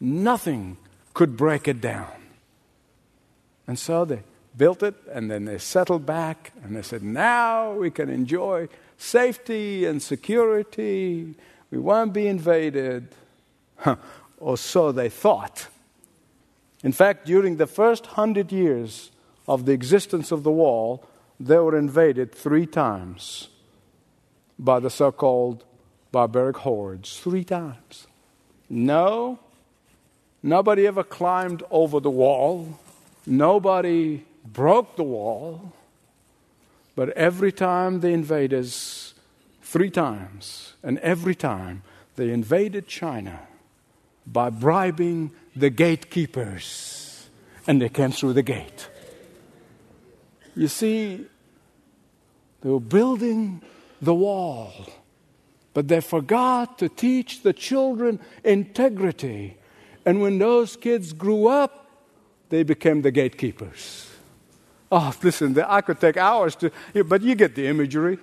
Nothing 0.00 0.76
could 1.14 1.36
break 1.36 1.66
it 1.66 1.80
down. 1.80 2.12
And 3.66 3.78
so 3.78 4.04
they 4.04 4.22
built 4.56 4.82
it 4.82 4.94
and 5.12 5.30
then 5.30 5.44
they 5.44 5.58
settled 5.58 6.06
back 6.06 6.52
and 6.62 6.76
they 6.76 6.82
said, 6.82 7.02
now 7.02 7.72
we 7.72 7.90
can 7.90 8.08
enjoy 8.08 8.68
safety 8.96 9.84
and 9.84 10.00
security. 10.00 11.34
We 11.70 11.78
won't 11.78 12.12
be 12.12 12.26
invaded. 12.26 13.08
or 14.38 14.56
so 14.56 14.92
they 14.92 15.08
thought. 15.08 15.68
In 16.84 16.92
fact, 16.92 17.26
during 17.26 17.56
the 17.56 17.66
first 17.66 18.06
hundred 18.06 18.52
years 18.52 19.10
of 19.48 19.64
the 19.64 19.72
existence 19.72 20.30
of 20.30 20.44
the 20.44 20.52
wall, 20.52 21.04
they 21.40 21.58
were 21.58 21.76
invaded 21.76 22.32
three 22.32 22.66
times 22.66 23.48
by 24.58 24.78
the 24.78 24.90
so 24.90 25.10
called 25.10 25.64
barbaric 26.12 26.58
hordes. 26.58 27.18
Three 27.18 27.44
times. 27.44 28.06
No 28.68 29.40
Nobody 30.42 30.86
ever 30.86 31.02
climbed 31.02 31.62
over 31.70 32.00
the 32.00 32.10
wall. 32.10 32.78
Nobody 33.26 34.24
broke 34.44 34.96
the 34.96 35.02
wall. 35.02 35.72
But 36.94 37.10
every 37.10 37.52
time 37.52 38.00
the 38.00 38.08
invaders, 38.08 39.14
three 39.62 39.90
times, 39.90 40.74
and 40.82 40.98
every 40.98 41.34
time 41.34 41.82
they 42.16 42.30
invaded 42.30 42.86
China 42.86 43.40
by 44.26 44.50
bribing 44.50 45.32
the 45.54 45.70
gatekeepers, 45.70 47.28
and 47.66 47.82
they 47.82 47.88
came 47.88 48.12
through 48.12 48.32
the 48.32 48.42
gate. 48.42 48.88
You 50.58 50.68
see, 50.68 51.24
they 52.60 52.68
were 52.68 52.80
building 52.80 53.62
the 54.02 54.14
wall, 54.14 54.72
but 55.72 55.88
they 55.88 56.00
forgot 56.00 56.78
to 56.78 56.88
teach 56.88 57.42
the 57.42 57.52
children 57.52 58.20
integrity 58.44 59.58
and 60.08 60.22
when 60.22 60.38
those 60.38 60.74
kids 60.74 61.12
grew 61.12 61.48
up, 61.48 61.86
they 62.48 62.62
became 62.62 63.02
the 63.02 63.10
gatekeepers. 63.10 64.08
Oh, 64.90 65.14
listen, 65.22 65.60
I 65.60 65.82
could 65.82 66.00
take 66.00 66.16
hours 66.16 66.56
to, 66.56 66.72
but 67.04 67.20
you 67.20 67.34
get 67.34 67.54
the 67.54 67.66
imagery. 67.66 68.16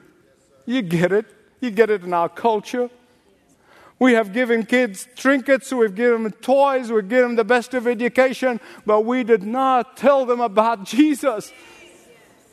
You 0.65 0.81
get 0.81 1.11
it. 1.11 1.27
You 1.61 1.69
get 1.69 1.91
it 1.91 2.03
in 2.03 2.11
our 2.11 2.27
culture. 2.27 2.89
We 3.99 4.13
have 4.13 4.33
given 4.33 4.65
kids 4.65 5.07
trinkets, 5.15 5.71
we've 5.71 5.93
given 5.93 6.23
them 6.23 6.31
toys, 6.31 6.91
we've 6.91 7.07
given 7.07 7.29
them 7.29 7.35
the 7.35 7.43
best 7.43 7.75
of 7.75 7.85
education, 7.85 8.59
but 8.83 9.01
we 9.01 9.23
did 9.23 9.43
not 9.43 9.95
tell 9.95 10.25
them 10.25 10.41
about 10.41 10.83
Jesus. 10.85 11.53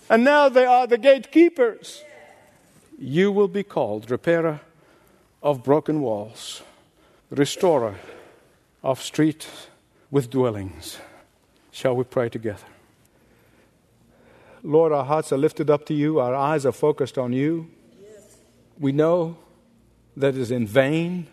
And 0.08 0.24
now 0.24 0.48
they 0.48 0.64
are 0.64 0.86
the 0.86 0.98
gatekeepers. 0.98 2.02
You 2.98 3.32
will 3.32 3.48
be 3.48 3.62
called 3.62 4.10
repairer 4.10 4.60
of 5.42 5.64
broken 5.64 6.00
walls, 6.00 6.62
restorer 7.30 7.96
of 8.82 9.02
street 9.02 9.48
with 10.10 10.30
dwellings. 10.30 10.98
Shall 11.70 11.96
we 11.96 12.04
pray 12.04 12.28
together? 12.28 12.66
Lord, 14.62 14.92
our 14.92 15.04
hearts 15.04 15.32
are 15.32 15.38
lifted 15.38 15.70
up 15.70 15.86
to 15.86 15.94
you, 15.94 16.20
our 16.20 16.34
eyes 16.34 16.64
are 16.64 16.72
focused 16.72 17.18
on 17.18 17.32
you. 17.32 17.68
We 18.78 18.92
know 18.92 19.36
that 20.16 20.34
it 20.34 20.40
is 20.40 20.50
in 20.50 20.66
vain 20.66 21.26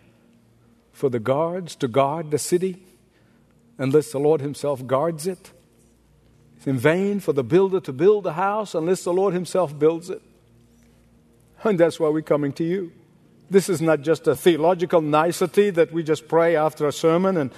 for 0.92 1.10
the 1.10 1.20
guards 1.20 1.76
to 1.76 1.88
guard 1.88 2.32
the 2.32 2.40
city 2.40 2.82
unless 3.78 4.12
the 4.12 4.20
Lord 4.20 4.42
Himself 4.42 4.86
guards 4.88 5.28
it. 5.28 5.52
It's 6.60 6.68
in 6.68 6.78
vain 6.78 7.22
for 7.22 7.32
the 7.32 7.44
builder 7.44 7.80
to 7.80 7.94
build 7.94 8.28
a 8.28 8.34
house 8.34 8.76
unless 8.76 9.06
the 9.06 9.14
Lord 9.14 9.34
Himself 9.34 9.80
builds 9.80 10.10
it. 10.10 10.22
And 11.64 11.80
that's 11.80 12.02
why 12.02 12.10
we're 12.10 12.22
coming 12.22 12.52
to 12.54 12.66
you. 12.66 12.92
This 13.50 13.70
is 13.70 13.82
not 13.82 14.02
just 14.02 14.28
a 14.28 14.36
theological 14.36 15.00
nicety 15.00 15.70
that 15.70 15.94
we 15.94 16.04
just 16.04 16.28
pray 16.28 16.58
after 16.58 16.86
a 16.86 16.92
sermon 16.92 17.38
and 17.38 17.52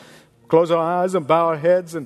close 0.47 0.69
our 0.69 0.77
eyes 0.77 1.15
and 1.15 1.25
bow 1.25 1.47
our 1.47 1.57
heads 1.57 1.95
and 1.95 2.05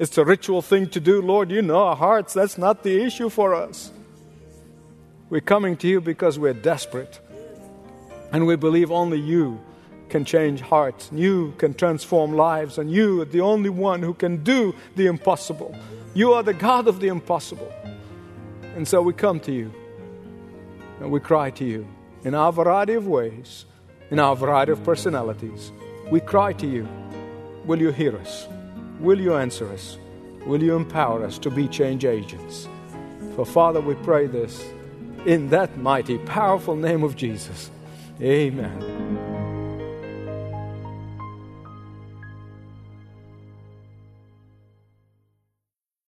it's 0.00 0.18
a 0.18 0.24
ritual 0.24 0.60
thing 0.60 0.88
to 0.88 0.98
do. 0.98 1.22
Lord, 1.22 1.52
you 1.52 1.62
know 1.62 1.84
our 1.84 1.94
hearts. 1.94 2.34
That's 2.34 2.58
not 2.58 2.82
the 2.82 3.00
issue 3.00 3.28
for 3.28 3.54
us. 3.54 3.92
We're 5.30 5.40
coming 5.40 5.76
to 5.76 5.86
you 5.86 6.00
because 6.00 6.36
we're 6.36 6.52
desperate. 6.52 7.20
And 8.32 8.44
we 8.44 8.56
believe 8.56 8.90
only 8.90 9.20
you 9.20 9.60
can 10.14 10.24
change 10.24 10.60
hearts. 10.60 11.10
and 11.10 11.18
You 11.18 11.54
can 11.58 11.74
transform 11.74 12.34
lives. 12.34 12.78
And 12.78 12.88
you 12.88 13.22
are 13.22 13.24
the 13.24 13.40
only 13.40 13.68
one 13.68 14.00
who 14.00 14.14
can 14.14 14.44
do 14.44 14.72
the 14.94 15.06
impossible. 15.06 15.74
You 16.14 16.34
are 16.34 16.44
the 16.44 16.54
God 16.54 16.86
of 16.86 17.00
the 17.00 17.08
impossible. 17.08 17.72
And 18.76 18.86
so 18.86 19.02
we 19.02 19.12
come 19.12 19.40
to 19.40 19.50
you 19.50 19.72
and 21.00 21.10
we 21.10 21.18
cry 21.18 21.50
to 21.50 21.64
you 21.64 21.84
in 22.22 22.32
our 22.32 22.52
variety 22.52 22.92
of 22.92 23.08
ways, 23.08 23.64
in 24.12 24.20
our 24.20 24.36
variety 24.36 24.70
of 24.70 24.84
personalities. 24.84 25.72
We 26.12 26.20
cry 26.20 26.52
to 26.52 26.66
you. 26.66 26.86
Will 27.64 27.80
you 27.80 27.90
hear 27.90 28.16
us? 28.16 28.46
Will 29.00 29.20
you 29.20 29.34
answer 29.34 29.68
us? 29.72 29.98
Will 30.46 30.62
you 30.62 30.76
empower 30.76 31.24
us 31.24 31.38
to 31.38 31.50
be 31.50 31.66
change 31.66 32.04
agents? 32.04 32.68
For 33.34 33.44
Father, 33.44 33.80
we 33.80 33.96
pray 33.96 34.28
this 34.28 34.64
in 35.26 35.48
that 35.48 35.76
mighty, 35.76 36.18
powerful 36.18 36.76
name 36.76 37.02
of 37.02 37.16
Jesus. 37.16 37.68
Amen. 38.22 39.23